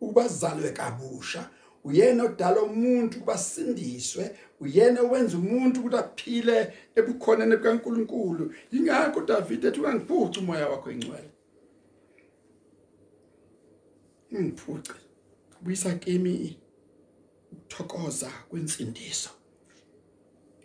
ubazalwe 0.00 0.70
kabusha 0.70 1.48
uyena 1.84 2.24
odala 2.24 2.62
umuntu 2.62 3.20
basindiswe 3.26 4.24
uyena 4.60 5.00
owenza 5.02 5.36
umuntu 5.36 5.80
ukuthi 5.80 5.96
aphile 5.96 6.72
ebukhoneni 6.98 7.56
bukaNkuluNkulu. 7.56 8.44
Ingakho 8.72 9.20
David 9.20 9.64
ethi 9.64 9.80
ungangiphuci 9.80 10.38
umoya 10.40 10.68
wakho 10.68 10.90
engcwele 10.90 11.30
ngiphuce 14.32 14.92
buyisa 15.62 15.94
kimi 15.94 16.56
ukuthokoza 17.52 18.30
kwensindiso. 18.48 19.30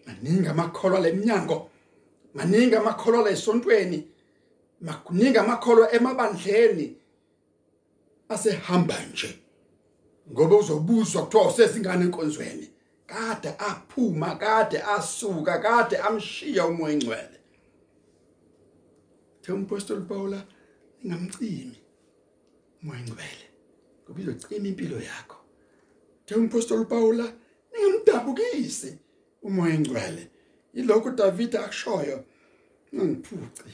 Maningi 0.08 0.48
amakholwa 0.48 1.00
leminyango 1.00 1.70
maningi 2.34 2.76
amakholwa 2.76 3.30
lesontweni 3.30 4.08
makuningi 4.82 5.38
amakholwa 5.38 5.94
emabandleni 5.94 6.96
asehamba 8.30 8.96
nje. 9.06 9.40
Ngoba 10.32 10.58
uzobuzwa 10.58 11.24
kuthiwa 11.26 11.48
usezingane 11.48 12.06
enkonzweni. 12.06 12.70
Kade 13.06 13.50
aphuma 13.58 14.36
kade 14.36 14.82
asuka 14.82 15.60
kade 15.60 15.98
amshiya 15.98 16.66
umoya 16.66 16.94
engcwele. 16.94 17.38
Umpostoli 19.50 20.02
Paula 20.02 20.44
ningamcimi 21.04 21.78
umoya 22.84 23.00
engcwele. 23.00 23.46
Ngoba 24.04 24.22
izocima 24.22 24.68
impilo 24.68 25.02
yakho. 25.02 25.38
Umpostoli 26.36 26.86
Paula 26.86 27.34
ningamdabukisi. 27.74 28.98
Umoya 29.48 29.74
engcwele. 29.74 30.30
Yilokho 30.74 31.12
David 31.12 31.56
akushoyo. 31.56 32.24
Ngangiphuci. 32.96 33.74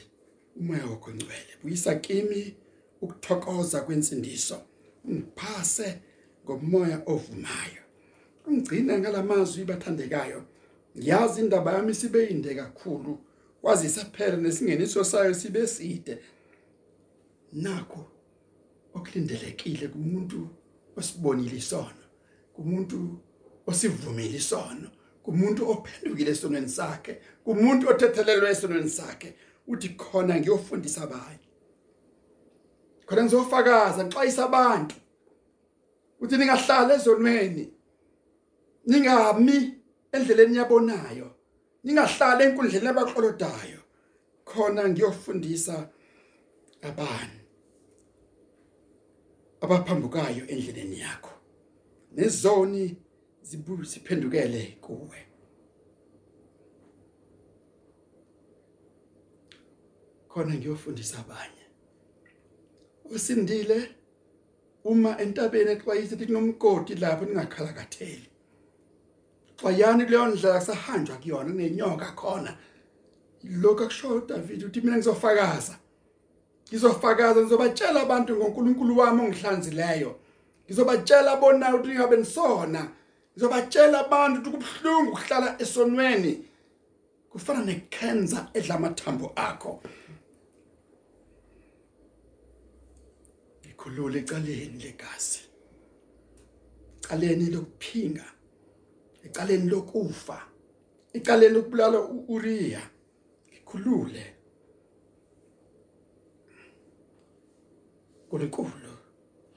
Umoya 0.56 0.86
wakho 0.86 1.10
engcwele. 1.10 1.52
Buyisa 1.62 1.94
kimi 1.94 2.54
ukuthokoza 3.00 3.80
kwensindiso. 3.80 4.62
Ngiphase 5.10 5.98
ngomoya 6.44 7.02
ovumayo. 7.06 7.82
Ungigcina 8.46 8.98
ngalamazwi 8.98 9.64
bathandekayo. 9.64 10.44
Ngiyazi 10.98 11.40
indaba 11.40 11.72
yami 11.72 11.94
sibe 11.94 12.26
inde 12.26 12.54
kakhulu. 12.54 13.18
Kwazi 13.60 13.86
isaphela 13.86 14.36
nesingeniso 14.36 15.04
sayo 15.04 15.34
sibe 15.34 15.66
side. 15.66 16.18
Nakho 17.52 18.06
okulindelekile 18.94 19.88
kumuntu 19.88 20.48
osibonile 20.96 21.56
isono 21.56 22.04
kumuntu 22.54 23.18
osivumile 23.66 24.36
isono. 24.36 24.90
Kumuntu 25.24 25.70
ophendukile 25.70 26.30
esonweni 26.30 26.68
sakhe 26.68 27.12
kumuntu 27.44 27.88
othethelelwe 27.90 28.50
esonweni 28.50 28.90
sakhe 28.90 29.28
uthi 29.66 29.88
khona 29.88 30.34
ngiyofundisa 30.40 31.02
abanye. 31.02 31.48
Khona 33.06 33.22
ngizofakaza 33.24 34.04
ngixwayisa 34.04 34.44
abantu. 34.44 34.96
Uthi 36.20 36.36
ningahlala 36.36 36.94
ezonweni 36.94 37.64
ningami 38.86 39.56
endleleni 40.12 40.56
yabonayo 40.56 41.28
ningahlala 41.84 42.44
enkundleni 42.44 42.86
yabaxolodayo 42.86 43.80
khona 44.44 44.88
ngiyofundisa 44.88 45.76
abani 46.88 47.40
abaphambukayo 49.60 50.42
endleleni 50.52 50.98
yakho. 51.00 51.34
Nezoni 52.16 53.03
zibuye 53.44 53.84
siphendukele 53.84 54.78
kuwe. 54.80 55.18
Khona 60.28 60.54
ngiyofundisa 60.54 61.18
abanye. 61.18 61.64
Usindile 63.14 63.78
uma 64.84 65.18
entabeni 65.22 65.70
exwayisa 65.70 66.14
ukuthi 66.14 66.26
kunomgodi 66.26 66.94
lapho 66.94 67.24
ningakhala 67.24 67.72
katheli 67.72 68.28
xwayani 69.58 70.04
kuleyo 70.04 70.26
ndlela 70.26 70.58
kusahanjwa 70.58 71.16
kuyona 71.16 71.52
nenyoka 71.52 72.12
khona. 72.16 72.56
Lokho 73.44 73.84
akusho 73.84 74.20
David 74.26 74.64
uthi 74.64 74.80
mina 74.80 74.96
ngizofakaza. 74.96 75.78
Ngizofakaza 76.68 77.40
ngizobatshela 77.40 78.00
abantu 78.02 78.36
ngoNkulunkulu 78.36 78.98
wami 78.98 79.20
ongihlanzileyo. 79.22 80.12
Ngizobatshela 80.66 81.36
bona 81.36 81.74
ukuthi 81.76 81.94
ngabe 81.94 82.16
nisona. 82.16 82.82
Ngizobatshela 83.34 84.06
abantu 84.06 84.36
ukuthi 84.40 84.50
kubhlungu 84.56 85.10
ukuhlala 85.12 85.62
esonweni. 85.62 86.44
Kufana 87.30 87.64
necancer 87.64 88.48
edla 88.54 88.74
amathambo 88.74 89.32
akho. 89.36 89.82
Ikhulule 93.62 94.18
ecaleni 94.18 94.78
legazi 94.84 95.40
ecaleni 97.04 97.50
lokuphinga. 97.50 98.24
Ecaleni 99.24 99.68
lokufa. 99.70 100.46
Ecaleni 101.12 101.54
lokubulala 101.54 101.98
uUriya 102.00 102.90
ikhulule 103.52 104.34
kulinkulu 108.30 108.92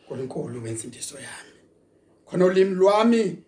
kulinkulu 0.08 0.64
wensindiso 0.64 1.16
yami. 1.20 1.60
Khona 2.26 2.46
ulimi 2.46 2.76
lwami. 2.76 3.44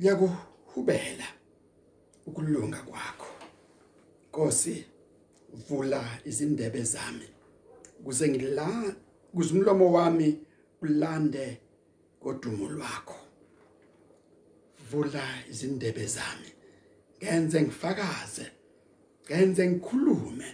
Liyakuhubela 0.00 1.28
ukulunga 2.26 2.82
kwakho. 2.82 3.32
Nkosi 4.28 4.84
vula 5.68 6.18
izindebe 6.24 6.82
zami 6.82 7.28
ukuze 7.98 8.28
ngila 8.28 8.94
ukuze 9.32 9.54
umlomo 9.54 9.92
wami 9.92 10.38
ulande 10.82 11.60
kodumo 12.20 12.68
lwakho. 12.68 13.20
Vula 14.90 15.24
izindebe 15.50 16.06
zami 16.06 16.50
ngenze 17.18 17.62
ngifakaze 17.62 18.46
ngenze 19.26 19.68
ngikhulume 19.68 20.48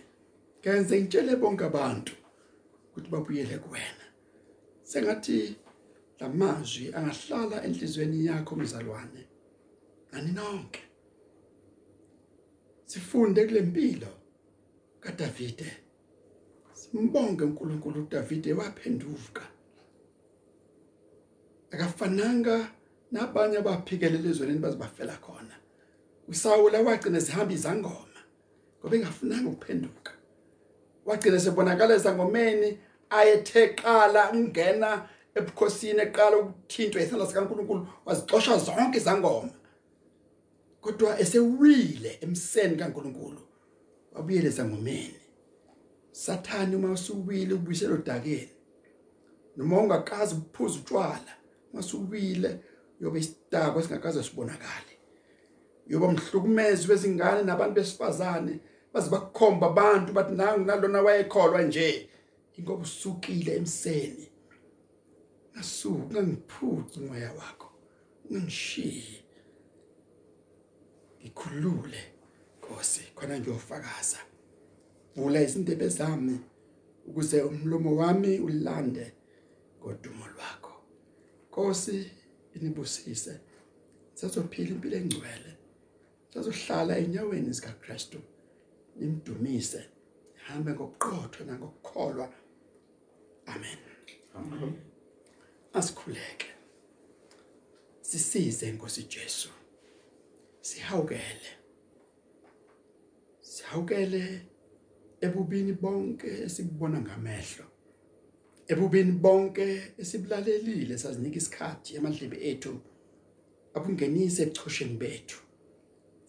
ngenze 0.60 1.00
ngitshele 1.00 1.36
bonke 1.36 1.64
abantu 1.64 2.12
ukuthi 2.90 3.08
babuyele 3.10 3.58
kuwena. 3.58 4.04
Sengathi 4.82 5.56
lamazwi 6.20 6.94
angahlala 6.94 7.64
enhlizweni 7.66 8.26
yakho 8.26 8.56
mzalwane. 8.56 9.25
Ani 10.16 10.32
nonke 10.32 10.82
sifunde 12.86 13.46
kule 13.46 13.60
mpilo 13.60 14.06
kaDavide. 15.00 15.72
Simbonge 16.72 17.44
uNkulunkulu 17.44 18.00
uDavide 18.02 18.52
waphenduka. 18.52 19.42
Akafananga 21.70 22.70
nabanye 23.12 23.58
abaphikelele 23.58 24.28
ezweni 24.30 24.58
bazibafela 24.58 25.16
khona. 25.16 25.56
uSawula 26.28 26.80
wagcina 26.80 27.20
sihamba 27.20 27.54
izangoma 27.54 28.20
ngoba 28.80 28.96
engafunanga 28.96 29.48
ukuphenduka. 29.48 30.12
Wagcina 31.06 31.40
sebonakala 31.40 31.94
ezangomeni 31.94 32.78
ayetheqala 33.10 34.32
ungena 34.32 35.08
ebukhosini 35.34 36.00
eqala 36.06 36.36
ukuthintwa 36.36 37.02
isandla 37.02 37.26
sikaNkuluNkulu 37.26 37.88
wazixosha 38.06 38.58
zonke 38.58 38.98
izangoma. 38.98 39.52
Kodwa 40.86 41.20
esewile 41.20 42.18
emseni 42.20 42.76
kaNkuluNkulu. 42.76 43.40
Wabuyela 44.12 44.48
ezangomeni 44.48 45.20
sathani 46.12 46.76
uma 46.76 46.92
usuwile 46.92 47.54
ubuyisela 47.54 47.94
odakeni. 47.94 48.50
Noma 49.56 49.80
ungakazi 49.80 50.34
ukuphuza 50.34 50.78
utshwala 50.78 51.32
masuwile 51.72 52.60
yobe 53.00 53.18
isidakwa 53.20 53.82
singakaze 53.82 54.22
sibonakale. 54.22 54.92
Yoba 55.86 56.12
mhlukumezi 56.12 56.90
wezingane 56.90 57.42
nabantu 57.42 57.74
besifazane 57.74 58.60
baze 58.92 59.10
bakukhomba 59.10 59.66
abantu 59.66 60.12
bathi 60.12 60.34
nangu 60.34 60.64
nalona 60.64 61.02
wayekholwa 61.02 61.62
nje. 61.62 62.08
Ingoba 62.58 62.82
usukile 62.82 63.56
emseni. 63.56 64.28
Ngasuku 65.52 66.12
ngangiphuthi 66.12 67.00
umoya 67.00 67.32
wakho 67.32 67.70
ungishiye 68.30 69.25
ngikhulule 71.26 72.16
Nkosi 72.58 73.02
khona 73.14 73.38
ngiyofakaza. 73.40 74.18
Vula 75.16 75.40
izindebe 75.42 75.88
zami 75.88 76.40
ukuze 77.06 77.42
umlomo 77.42 77.96
wami 77.96 78.38
ulande 78.38 79.12
ngodumo 79.78 80.26
lwakho. 80.34 80.74
Nkosi 81.48 82.10
inibusise. 82.54 83.34
Sazophila 84.14 84.70
impilo 84.70 84.96
engcwele. 84.96 85.52
Sazohlala 86.32 86.98
enyaweni 86.98 87.52
zika 87.52 87.72
Kristu 87.82 88.18
nimdumise 88.96 89.80
hambe 90.46 90.70
ngokuqotho 90.72 91.44
nangokukholwa. 91.44 92.26
Amen. 93.46 93.78
Amen. 94.34 94.74
Asikhuleke. 95.72 96.48
Sisize 98.00 98.68
inkosi 98.68 99.02
Jesu. 99.02 99.48
Sihawukele. 100.66 101.50
Sihawukele 103.40 104.22
ebubini 105.20 105.72
bonke 105.72 106.28
esibona 106.46 107.00
ngamehlo. 107.00 107.64
Ebubini 108.68 109.12
bonke 109.12 109.66
esibulalelile 110.00 110.94
sazinika 110.98 111.38
isikhathi 111.40 111.90
emadlebe 111.98 112.36
ethu 112.50 112.72
abungenise 113.76 114.42
ebuchosheni 114.42 114.96
bethu. 115.02 115.38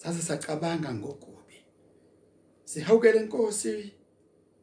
Saze 0.02 0.22
sacabanga 0.30 0.90
ngokubi. 1.00 1.58
Sihawukele 2.72 3.20
inkosi 3.24 3.72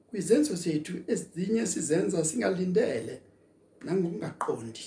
kwizenzo 0.09 0.55
zethu 0.63 0.95
ezinye 1.13 1.67
sizenza 1.73 2.25
singalindele 2.29 3.15
nangokungaqondi. 3.85 4.87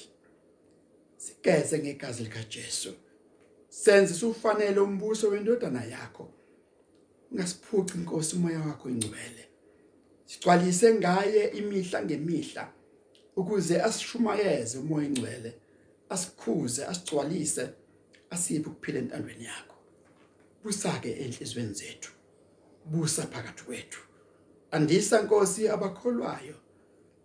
Sigeze 1.23 1.75
ngegazi 1.79 2.23
lika 2.23 2.43
Jesu 2.53 2.91
senze 3.83 4.13
sufanele 4.13 4.79
umbuso 4.79 5.29
wendodana 5.29 5.83
yakho. 5.85 6.29
Ungasiphuci 7.31 7.93
inkosi 7.97 8.35
umoya 8.35 8.59
wakho 8.59 8.89
ingcwele 8.89 9.43
sigcwalise 10.25 10.93
ngaye 10.93 11.43
imihla 11.59 12.03
ngemihla 12.05 12.73
ukuze 13.35 13.81
asishumayeze 13.81 14.77
umoya 14.77 15.07
ingcwele 15.07 15.53
asikhuze 16.09 16.85
asigcwalise 16.85 17.69
asiphe 18.29 18.69
ukuphila 18.69 18.99
entandweni 18.99 19.45
yakho. 19.45 19.75
Busake 20.63 21.11
enhlizweni 21.23 21.73
zethu 21.73 22.11
busa 22.85 23.23
phakathi 23.27 23.63
kwethu. 23.63 24.01
Andisa 24.71 25.21
Nkosi 25.21 25.69
abakholwayo 25.69 26.55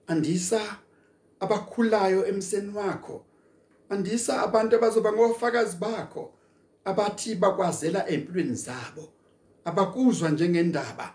andisa 0.07 0.79
abakhulayo 1.41 2.27
emseni 2.27 2.77
wakho 2.77 3.25
andisa 3.89 4.43
abantu 4.43 4.77
abazoba 4.77 5.13
ngofakazi 5.13 5.77
bakho. 5.77 6.35
Abathi 6.85 7.35
bakwazela 7.35 8.09
empilweni 8.09 8.55
zabo 8.55 9.13
abakuzwa 9.65 10.31
njengendaba 10.31 11.15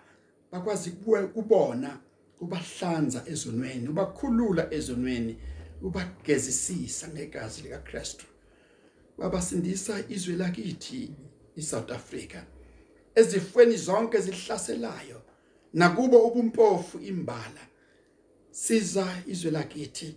bakwazi 0.52 0.92
kubona 1.34 2.00
ubahlanza 2.42 3.24
ezonweni 3.28 3.88
ubakhulula 3.88 4.74
ezonweni 4.74 5.34
ubagezisisa 5.82 7.08
ngegazi 7.08 7.62
lika 7.62 7.78
Kristu 7.78 8.26
babasindisa 9.18 9.94
izwe 10.10 10.36
lakithi 10.36 11.12
iSouth 11.56 11.92
Africa 11.92 12.40
ezifweni 13.16 13.78
zonke 13.78 14.18
ezihlaselayo 14.18 15.22
nakubo 15.74 16.18
ubumpofu 16.28 17.00
imbala. 17.00 17.64
Siza 18.52 19.08
izwe 19.28 19.52
lakithi 19.52 20.16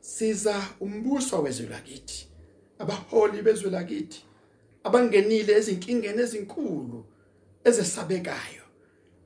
siza 0.00 0.68
umbuso 0.80 1.42
wezwe 1.42 1.66
lakithi 1.66 2.28
abaholi 2.78 3.42
bezwe 3.42 3.70
lakithi 3.70 4.25
abangenile 4.86 5.52
ezinkingeni 5.58 6.20
ezinkulu 6.22 6.98
ezesabekayo. 7.68 8.64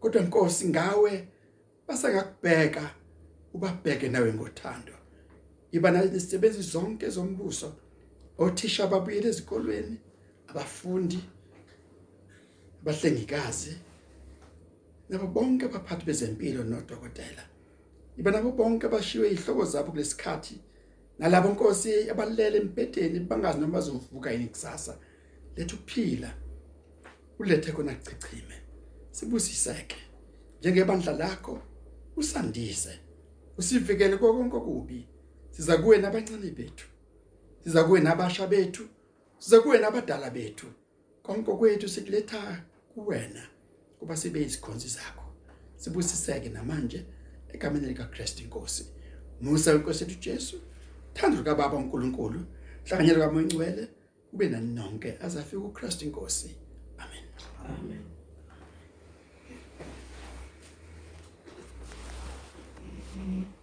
Kodwa 0.00 0.22
Nkosi 0.22 0.68
ngawe 0.68 1.12
basengakubheka 1.86 2.84
ubabheke 3.54 4.08
nawe 4.08 4.32
ngothando. 4.34 4.94
Iba 5.72 5.90
nesisebenzi 5.90 6.62
zonke 6.62 7.08
zombuso 7.08 7.72
othisha 8.38 8.86
babuyele 8.86 9.28
ezikolweni 9.28 9.96
abafundi 10.50 11.20
abahlengikazi 12.82 13.72
nabo 15.08 15.26
bonke 15.26 15.64
abaphathi 15.66 16.04
bezempilo 16.06 16.64
nodokotela. 16.64 17.44
Iba 18.18 18.30
nabo 18.30 18.52
bonke 18.52 18.86
abashiwe 18.86 19.30
izihloko 19.30 19.64
zabo 19.64 19.90
kulesikhathi 19.92 20.56
nalabo 21.18 21.48
nkosi 21.48 22.10
abalele 22.10 22.58
empedeni 22.58 23.20
bangazi 23.20 23.58
noma 23.58 23.72
bazovuka 23.72 24.30
yini 24.30 24.48
kusasa. 24.48 24.98
Lethu 25.56 25.76
kuphila 25.76 26.34
ulethe 27.38 27.72
kona 27.72 27.94
chichime 27.94 28.54
sibusiseke 29.10 29.96
njengebandla 30.60 31.12
lakho 31.12 31.62
usandise 32.16 32.98
usivikele 33.58 34.16
konke 34.16 34.56
okubi. 34.56 35.08
Siza 35.50 35.78
kuwe 35.78 35.98
nabancane 35.98 36.50
bethu. 36.50 36.86
Siza 37.64 37.84
kuwe 37.84 38.00
nabasha 38.00 38.46
bethu. 38.46 38.82
Siza 39.38 39.60
kuwe 39.60 39.78
nabadala 39.78 40.30
bethu. 40.30 40.66
Konke 41.22 41.52
kwethu 41.52 41.88
sikuletha 41.88 42.64
kuwena 42.94 43.42
kuba 43.98 44.16
sibe 44.16 44.42
izikhonzi 44.42 44.88
zakho. 44.88 45.24
Sibusiseke 45.76 46.48
namanje 46.48 47.06
egameni 47.48 47.86
lika 47.86 48.04
Christ 48.04 48.40
inkosi. 48.40 48.86
Musa 49.40 49.74
inkosi 49.74 50.04
yethu 50.04 50.20
Jesu 50.20 50.60
thando 51.14 51.38
lika 51.38 51.54
baba 51.54 51.76
uNkulunkulu 51.76 52.40
hlanganyela 52.84 53.26
kamoya 53.26 53.42
ingcwele. 53.42 53.88
kube 54.30 54.48
nani 54.48 54.74
nonke 54.74 55.18
azafika 55.20 55.62
uChrist 55.68 56.02
inkosi 56.02 56.56
amen 56.98 57.24
amen 57.68 58.04
Mm-hmm. 63.16 63.59